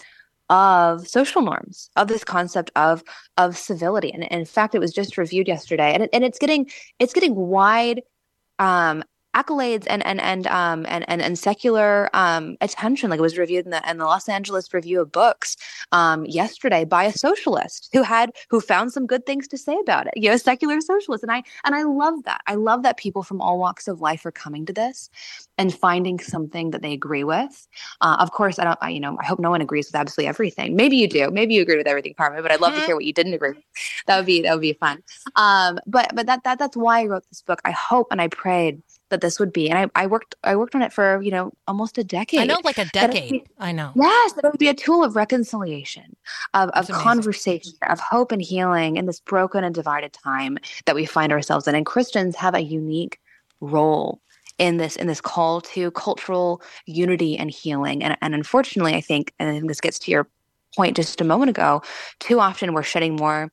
[0.51, 3.03] of social norms of this concept of
[3.39, 4.13] of civility.
[4.13, 7.35] And, in fact it was just reviewed yesterday and, it, and it's getting it's getting
[7.35, 8.03] wide
[8.59, 9.03] um
[9.35, 13.65] accolades and and and um and and, and secular um attention like it was reviewed
[13.65, 15.57] in the in the Los Angeles Review of Books
[15.93, 20.07] um yesterday by a socialist who had who found some good things to say about
[20.07, 22.97] it you know a secular socialist and I and I love that I love that
[22.97, 25.11] people from all walks of life are coming to this
[25.59, 27.67] and finding something that they agree with
[28.01, 28.79] uh, of course, I don't.
[28.81, 30.77] I, you know, I hope no one agrees with absolutely everything.
[30.77, 31.31] Maybe you do.
[31.31, 32.43] Maybe you agree with everything, Carmen.
[32.43, 33.51] But I'd love to hear what you didn't agree.
[33.51, 33.65] with.
[34.07, 35.03] That would be that would be fun.
[35.37, 37.61] Um, but but that that that's why I wrote this book.
[37.65, 40.75] I hope and I prayed that this would be, and I, I worked I worked
[40.75, 42.41] on it for you know almost a decade.
[42.41, 43.31] I know, like a decade.
[43.31, 43.93] be- I know.
[43.95, 46.17] Yes, that it would be a tool of reconciliation,
[46.55, 46.95] of, of amazing.
[47.03, 51.69] conversation, of hope and healing in this broken and divided time that we find ourselves
[51.69, 51.75] in.
[51.75, 53.21] And Christians have a unique
[53.61, 54.21] role
[54.59, 58.03] in this in this call to cultural unity and healing.
[58.03, 60.29] And, and unfortunately, I think, and I think this gets to your
[60.77, 61.83] point just a moment ago,
[62.21, 63.53] too often we're shedding more,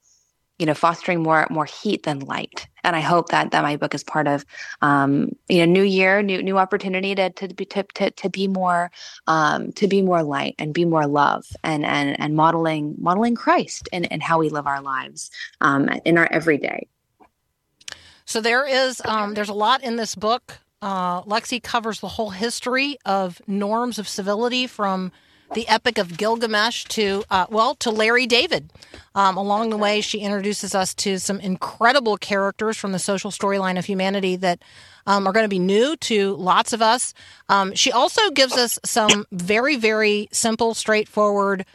[0.62, 2.68] you know, fostering more more heat than light.
[2.84, 4.46] And I hope that that my book is part of,
[4.84, 8.48] um, you know, new year, new new opportunity to to be to to, to be
[8.48, 8.92] more
[9.26, 13.90] um, to be more light and be more love and and and modeling modeling Christ
[13.92, 15.32] and in how we live our lives
[15.62, 16.88] um, in our everyday.
[18.26, 20.60] So there is um, there's a lot in this book.
[20.80, 25.12] Uh, Lexi covers the whole history of norms of civility from
[25.54, 28.72] the Epic of Gilgamesh to uh, well to Larry David.
[29.14, 33.78] Um, along the way, she introduces us to some incredible characters from the social storyline
[33.78, 34.62] of humanity that
[35.06, 37.14] um, are going to be new to lots of us.
[37.50, 41.66] Um, she also gives us some very very simple, straightforward,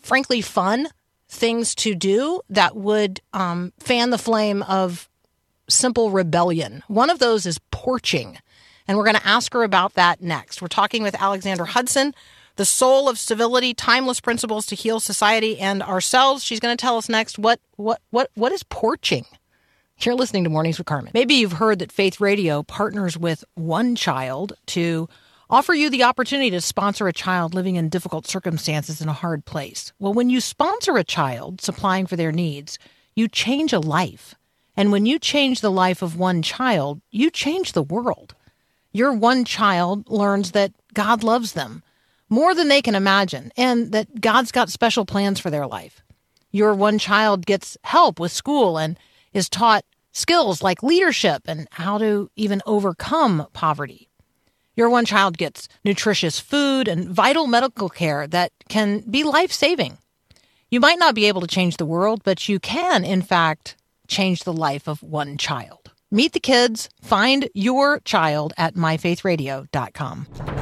[0.00, 0.88] frankly fun
[1.28, 5.08] things to do that would um, fan the flame of
[5.68, 6.82] simple rebellion.
[6.88, 8.38] One of those is porching.
[8.86, 10.60] And we're going to ask her about that next.
[10.60, 12.14] We're talking with Alexandra Hudson,
[12.56, 16.44] the soul of civility, timeless principles to heal society and ourselves.
[16.44, 19.26] She's going to tell us next what what what what is porching.
[20.00, 21.12] You're listening to Mornings with Carmen.
[21.14, 25.08] Maybe you've heard that Faith Radio partners with One Child to
[25.48, 29.44] offer you the opportunity to sponsor a child living in difficult circumstances in a hard
[29.44, 29.92] place.
[30.00, 32.78] Well, when you sponsor a child supplying for their needs,
[33.14, 34.34] you change a life.
[34.76, 38.34] And when you change the life of one child, you change the world.
[38.92, 41.82] Your one child learns that God loves them
[42.32, 46.02] more than they can imagine and that God's got special plans for their life.
[46.50, 48.98] Your one child gets help with school and
[49.34, 54.08] is taught skills like leadership and how to even overcome poverty.
[54.74, 59.98] Your one child gets nutritious food and vital medical care that can be life saving.
[60.70, 63.76] You might not be able to change the world, but you can, in fact,
[64.08, 65.92] change the life of one child.
[66.10, 70.61] Meet the kids, find your child at myfaithradio.com.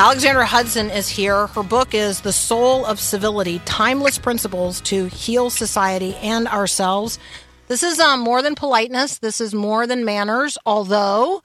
[0.00, 1.46] Alexandra Hudson is here.
[1.48, 7.18] Her book is The Soul of Civility Timeless Principles to Heal Society and Ourselves.
[7.68, 11.42] This is um, more than politeness, this is more than manners, although.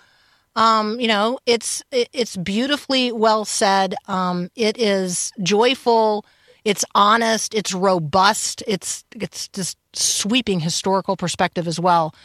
[0.56, 3.94] Um, you know, it's it's beautifully well said.
[4.08, 6.26] Um, it is joyful.
[6.64, 7.54] It's honest.
[7.54, 8.64] It's robust.
[8.66, 12.16] It's it's just sweeping historical perspective as well.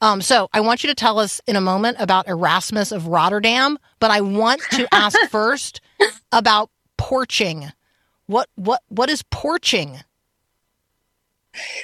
[0.00, 3.78] Um, so I want you to tell us in a moment about Erasmus of Rotterdam,
[3.98, 5.80] but I want to ask first
[6.30, 7.72] about porching.
[8.26, 9.98] What what what is porching?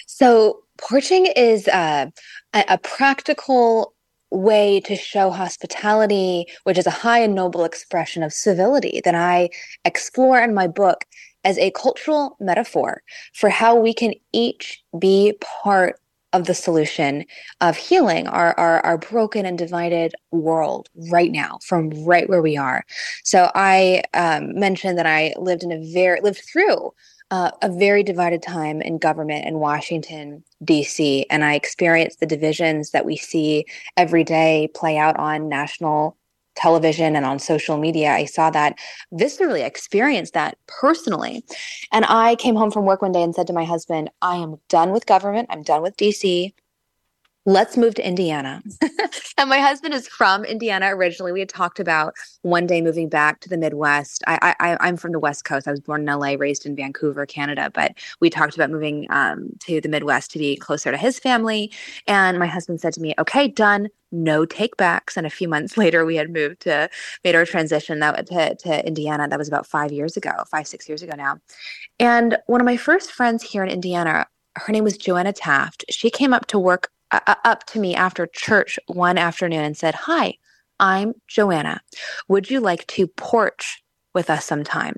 [0.06, 2.06] So porching is uh,
[2.52, 3.94] a, a practical
[4.30, 9.50] way to show hospitality, which is a high and noble expression of civility that I
[9.84, 11.04] explore in my book
[11.44, 13.02] as a cultural metaphor
[13.32, 16.00] for how we can each be part
[16.34, 17.24] of the solution
[17.60, 22.56] of healing our, our, our broken and divided world right now from right where we
[22.56, 22.84] are.
[23.22, 26.92] So I um, mentioned that I lived in a very lived through
[27.30, 31.24] uh, a very divided time in government in Washington D.C.
[31.30, 33.64] and I experienced the divisions that we see
[33.96, 36.16] every day play out on national
[36.54, 38.12] television and on social media.
[38.12, 38.78] I saw that
[39.12, 41.44] viscerally, experienced that personally.
[41.92, 44.56] And I came home from work one day and said to my husband, I am
[44.68, 45.48] done with government.
[45.50, 46.52] I'm done with DC
[47.46, 48.62] let's move to Indiana.
[49.38, 51.32] and my husband is from Indiana originally.
[51.32, 54.22] We had talked about one day moving back to the Midwest.
[54.26, 55.68] I, I, I'm from the West Coast.
[55.68, 57.70] I was born in LA, raised in Vancouver, Canada.
[57.72, 61.70] But we talked about moving um, to the Midwest to be closer to his family.
[62.06, 63.88] And my husband said to me, okay, done.
[64.10, 65.16] No take backs.
[65.16, 66.88] And a few months later, we had moved to,
[67.24, 69.28] made our transition that, to, to Indiana.
[69.28, 71.40] That was about five years ago, five, six years ago now.
[71.98, 74.26] And one of my first friends here in Indiana,
[74.56, 75.84] her name was Joanna Taft.
[75.90, 76.90] She came up to work
[77.26, 80.34] uh, up to me after church one afternoon and said, Hi,
[80.80, 81.80] I'm Joanna.
[82.28, 83.82] Would you like to porch
[84.14, 84.96] with us sometime?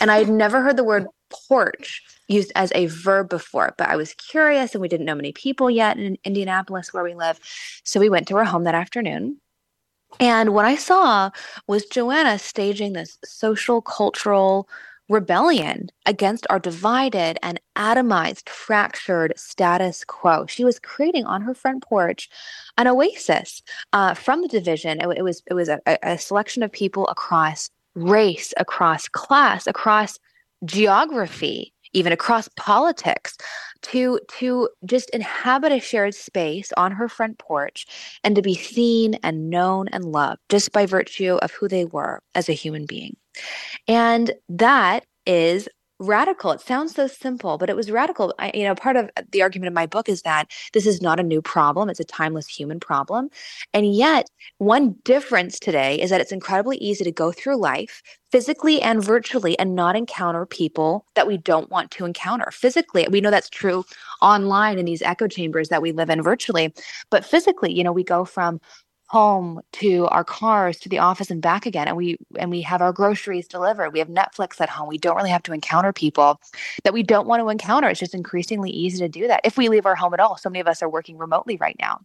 [0.00, 1.06] And I had never heard the word
[1.48, 5.32] porch used as a verb before, but I was curious and we didn't know many
[5.32, 7.38] people yet in Indianapolis where we live.
[7.84, 9.40] So we went to her home that afternoon.
[10.18, 11.30] And what I saw
[11.68, 14.68] was Joanna staging this social, cultural,
[15.10, 20.46] rebellion against our divided and atomized, fractured status quo.
[20.46, 22.30] She was creating on her front porch
[22.78, 25.00] an oasis uh, from the division.
[25.00, 30.18] It, it was it was a, a selection of people across race, across class, across
[30.64, 33.36] geography, even across politics
[33.82, 37.86] to to just inhabit a shared space on her front porch
[38.22, 42.22] and to be seen and known and loved just by virtue of who they were
[42.36, 43.16] as a human being
[43.88, 45.68] and that is
[46.00, 46.50] radical.
[46.50, 48.34] It sounds so simple, but it was radical.
[48.38, 51.20] I, you know, part of the argument of my book is that this is not
[51.20, 51.90] a new problem.
[51.90, 53.28] It's a timeless human problem.
[53.74, 54.26] And yet,
[54.58, 58.02] one difference today is that it's incredibly easy to go through life
[58.32, 62.50] physically and virtually and not encounter people that we don't want to encounter.
[62.50, 63.84] Physically, we know that's true
[64.22, 66.72] online in these echo chambers that we live in virtually,
[67.10, 68.60] but physically, you know, we go from
[69.10, 72.80] home to our cars to the office and back again and we and we have
[72.80, 73.90] our groceries delivered.
[73.90, 74.86] We have netflix at home.
[74.86, 76.40] We don't really have to encounter people
[76.84, 77.88] that we don't want to encounter.
[77.88, 80.36] It's just increasingly easy to do that if we leave our home at all.
[80.36, 82.02] So many of us are working remotely right now.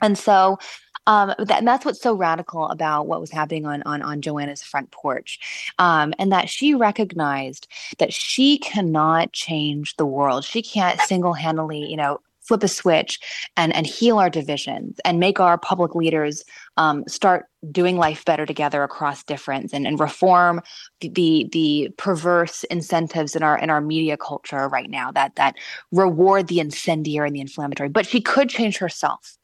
[0.00, 0.58] And so
[1.06, 4.64] um, that, and that's what's so radical about what was happening on on, on Joanna's
[4.64, 7.68] front porch, um, and that she recognized
[7.98, 10.44] that she cannot change the world.
[10.44, 12.18] She can't single handedly, you know,
[12.52, 13.18] flip a switch
[13.56, 16.44] and and heal our divisions and make our public leaders
[16.76, 20.60] um, start doing life better together across difference and, and reform
[21.00, 25.54] the, the, the perverse incentives in our in our media culture right now that that
[25.92, 27.88] reward the incendiary and the inflammatory.
[27.88, 29.38] But she could change herself.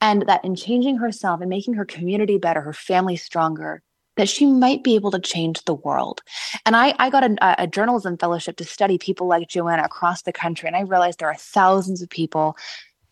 [0.00, 3.82] And that in changing herself and making her community better her family stronger
[4.16, 6.22] that she might be able to change the world.
[6.66, 10.32] And I, I got a, a, journalism fellowship to study people like Joanna across the
[10.32, 10.66] country.
[10.66, 12.56] And I realized there are thousands of people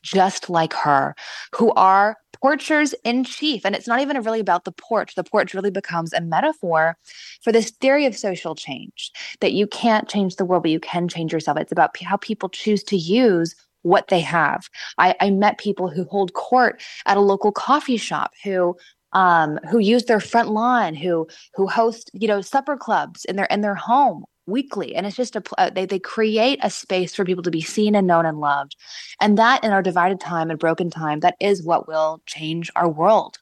[0.03, 1.14] just like her
[1.55, 3.64] who are porchers in chief.
[3.64, 5.14] And it's not even really about the porch.
[5.14, 6.96] The porch really becomes a metaphor
[7.40, 11.09] for this theory of social change that you can't change the world, but you can
[11.09, 11.59] change yourself.
[11.59, 14.68] It's about how people choose to use what they have.
[14.98, 18.76] I, I met people who hold court at a local coffee shop who
[19.12, 23.46] um, who use their front lawn, who who host you know supper clubs in their
[23.46, 24.94] in their home weekly.
[24.94, 27.94] And it's just a uh, they, they create a space for people to be seen
[27.94, 28.76] and known and loved.
[29.20, 32.88] And that in our divided time and broken time that is what will change our
[32.88, 33.38] world.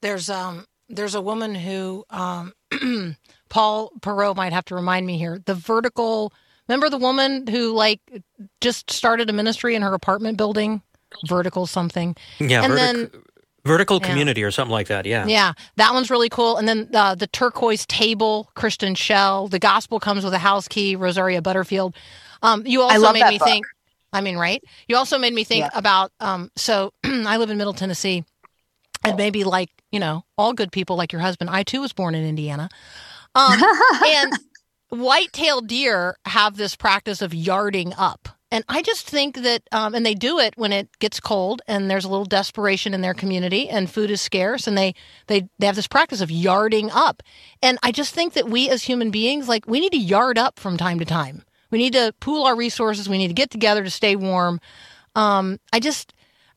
[0.00, 2.52] There's um there's a woman who um
[3.48, 5.40] paul perot might have to remind me here.
[5.44, 6.32] The vertical
[6.68, 8.00] remember the woman who like
[8.60, 10.82] just started a ministry in her apartment building?
[11.26, 12.16] Vertical something.
[12.38, 13.10] Yeah, and vertic- then
[13.66, 14.08] vertical Yeah.
[14.08, 15.04] community or something like that.
[15.06, 15.26] Yeah.
[15.26, 16.56] Yeah, that one's really cool.
[16.56, 19.48] And then uh, the turquoise table, Kristin Schell.
[19.48, 21.94] The gospel comes with a house key, Rosaria Butterfield.
[22.42, 23.48] Um, you also love made that me book.
[23.48, 23.66] think.
[24.12, 24.62] I mean, right?
[24.88, 25.70] You also made me think Yeah.
[25.78, 26.12] about.
[26.20, 28.24] Um, so I live in Middle Tennessee,
[29.04, 31.50] and maybe like you know all good people like your husband.
[31.50, 32.68] I too was born in Indiana.
[33.34, 33.62] Um,
[34.06, 34.32] and
[34.88, 38.28] white-tailed deer have this practice of yarding up.
[38.50, 41.90] And I just think that, um, and they do it when it gets cold and
[41.90, 44.94] there's a little desperation in their community and food is scarce, and they
[45.26, 47.22] they they have this practice of yarding up.
[47.60, 50.60] And I just think that we as human beings, like we need to yard up
[50.60, 51.42] from time to time.
[51.70, 53.08] We need to pool our resources.
[53.08, 54.60] We need to get together to stay warm.
[55.16, 56.12] Um, I just,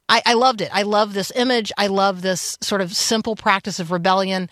[0.07, 0.69] I, I loved it.
[0.71, 1.71] I love this image.
[1.77, 4.49] I love this sort of simple practice of rebellion.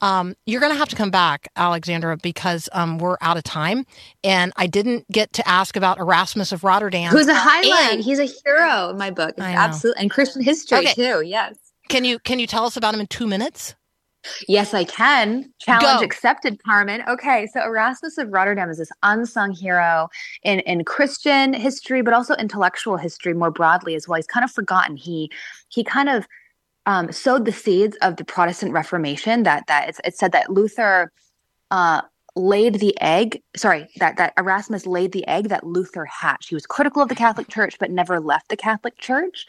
[0.00, 3.86] Um, you're going to have to come back, Alexandra, because um, we're out of time.
[4.22, 7.10] And I didn't get to ask about Erasmus of Rotterdam.
[7.12, 10.92] who's a highlight And- he's a hero in my book absolutely and christian history Okay.
[10.94, 11.54] too yes
[11.88, 13.74] Can you can you tell us about him in two minutes?
[14.48, 15.52] Yes, I can.
[15.60, 16.04] Challenge Go.
[16.04, 17.00] accepted, Carmen.
[17.08, 20.08] Okay, so Erasmus of Rotterdam is this unsung hero
[20.42, 24.16] in, in Christian history, but also intellectual history more broadly as well.
[24.16, 24.96] He's kind of forgotten.
[24.96, 25.30] He
[25.68, 26.26] he kind of
[26.86, 29.42] um, sowed the seeds of the Protestant Reformation.
[29.42, 31.12] That that it's, it's said that Luther
[31.70, 32.02] uh,
[32.36, 33.42] laid the egg.
[33.56, 36.48] Sorry, that that Erasmus laid the egg that Luther hatched.
[36.50, 39.46] He was critical of the Catholic Church, but never left the Catholic Church.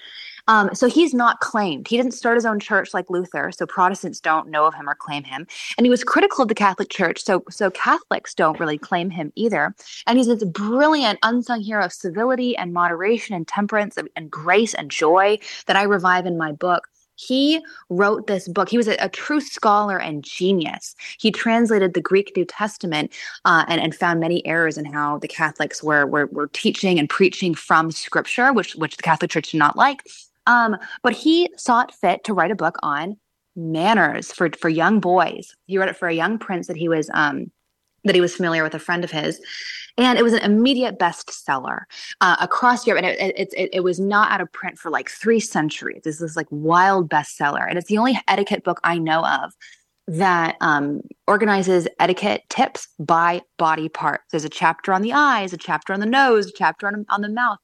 [0.49, 1.89] Um, so he's not claimed.
[1.89, 4.95] He didn't start his own church like Luther, so Protestants don't know of him or
[4.95, 5.45] claim him.
[5.77, 9.33] And he was critical of the Catholic Church, so so Catholics don't really claim him
[9.35, 9.75] either.
[10.07, 14.73] And he's this brilliant unsung hero of civility and moderation and temperance and, and grace
[14.73, 16.87] and joy that I revive in my book.
[17.17, 18.69] He wrote this book.
[18.69, 20.95] He was a, a true scholar and genius.
[21.19, 23.11] He translated the Greek New Testament
[23.43, 27.09] uh, and, and found many errors in how the Catholics were, were were teaching and
[27.09, 30.03] preaching from Scripture, which which the Catholic Church did not like.
[30.45, 33.17] Um, but he sought fit to write a book on
[33.55, 35.55] manners for for young boys.
[35.65, 37.51] He wrote it for a young prince that he was um,
[38.07, 39.39] that he was familiar with, a friend of his,
[39.97, 41.81] and it was an immediate bestseller
[42.21, 43.03] uh, across Europe.
[43.03, 46.01] And it, it, it, it was not out of print for like three centuries.
[46.03, 49.53] This is like wild bestseller, and it's the only etiquette book I know of
[50.09, 54.21] that um, organizes etiquette tips by body part.
[54.31, 57.21] There's a chapter on the eyes, a chapter on the nose, a chapter on, on
[57.21, 57.59] the mouth.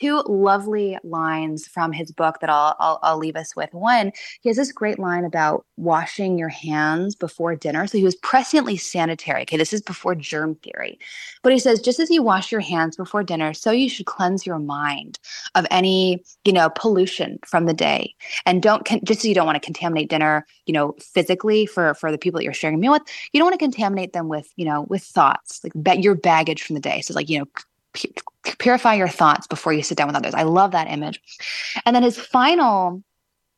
[0.00, 3.72] Two lovely lines from his book that I'll, I'll I'll leave us with.
[3.72, 7.86] One, he has this great line about washing your hands before dinner.
[7.86, 9.42] So he was presciently sanitary.
[9.42, 10.98] Okay, this is before germ theory,
[11.42, 14.46] but he says just as you wash your hands before dinner, so you should cleanse
[14.46, 15.18] your mind
[15.54, 18.14] of any you know pollution from the day
[18.46, 21.94] and don't con- just so you don't want to contaminate dinner you know physically for
[21.94, 24.28] for the people that you're sharing a meal with you don't want to contaminate them
[24.28, 27.46] with you know with thoughts like your baggage from the day so like you know
[28.58, 30.34] purify your thoughts before you sit down with others.
[30.34, 31.20] I love that image.
[31.84, 33.02] And then his final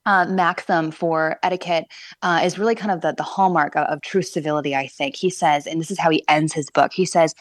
[0.06, 1.86] uh, maxim for etiquette
[2.22, 5.14] uh, is really kind of the, the hallmark of, of true civility i think.
[5.14, 7.34] He says and this is how he ends his book he says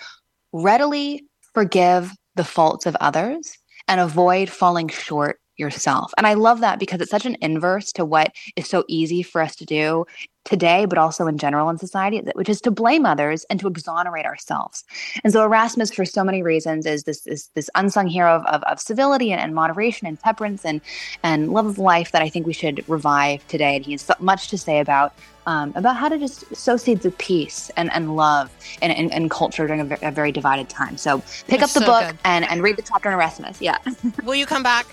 [0.52, 1.24] readily
[1.54, 6.14] forgive the faults of others and avoid falling short yourself.
[6.18, 9.42] And I love that because it's such an inverse to what is so easy for
[9.42, 10.06] us to do
[10.46, 14.26] today, but also in general in society, which is to blame others and to exonerate
[14.26, 14.84] ourselves.
[15.24, 18.64] And so Erasmus, for so many reasons, is this this, this unsung hero of, of,
[18.64, 20.82] of civility and, and moderation and temperance and
[21.24, 23.76] and love of life that I think we should revive today.
[23.76, 25.14] And he has so much to say about
[25.46, 28.52] um, about how to just sow seeds of peace and, and love
[28.82, 30.96] and, in, in culture during a, ve- a very divided time.
[30.98, 32.20] So pick That's up the so book good.
[32.24, 33.60] and, and read the chapter on Erasmus.
[33.60, 33.78] Yeah,
[34.24, 34.86] Will you come back?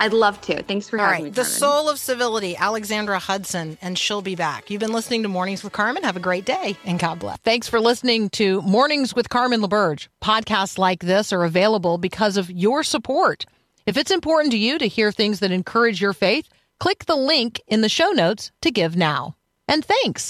[0.00, 0.62] I'd love to.
[0.64, 1.28] Thanks for All having me.
[1.28, 1.34] right.
[1.34, 1.58] The Carmen.
[1.58, 4.70] soul of civility, Alexandra Hudson, and she'll be back.
[4.70, 6.02] You've been listening to Mornings with Carmen.
[6.04, 7.38] Have a great day and God bless.
[7.44, 10.08] Thanks for listening to Mornings with Carmen LaBerge.
[10.24, 13.44] Podcasts like this are available because of your support.
[13.86, 16.48] If it's important to you to hear things that encourage your faith,
[16.78, 19.36] click the link in the show notes to give now.
[19.68, 20.24] And thanks.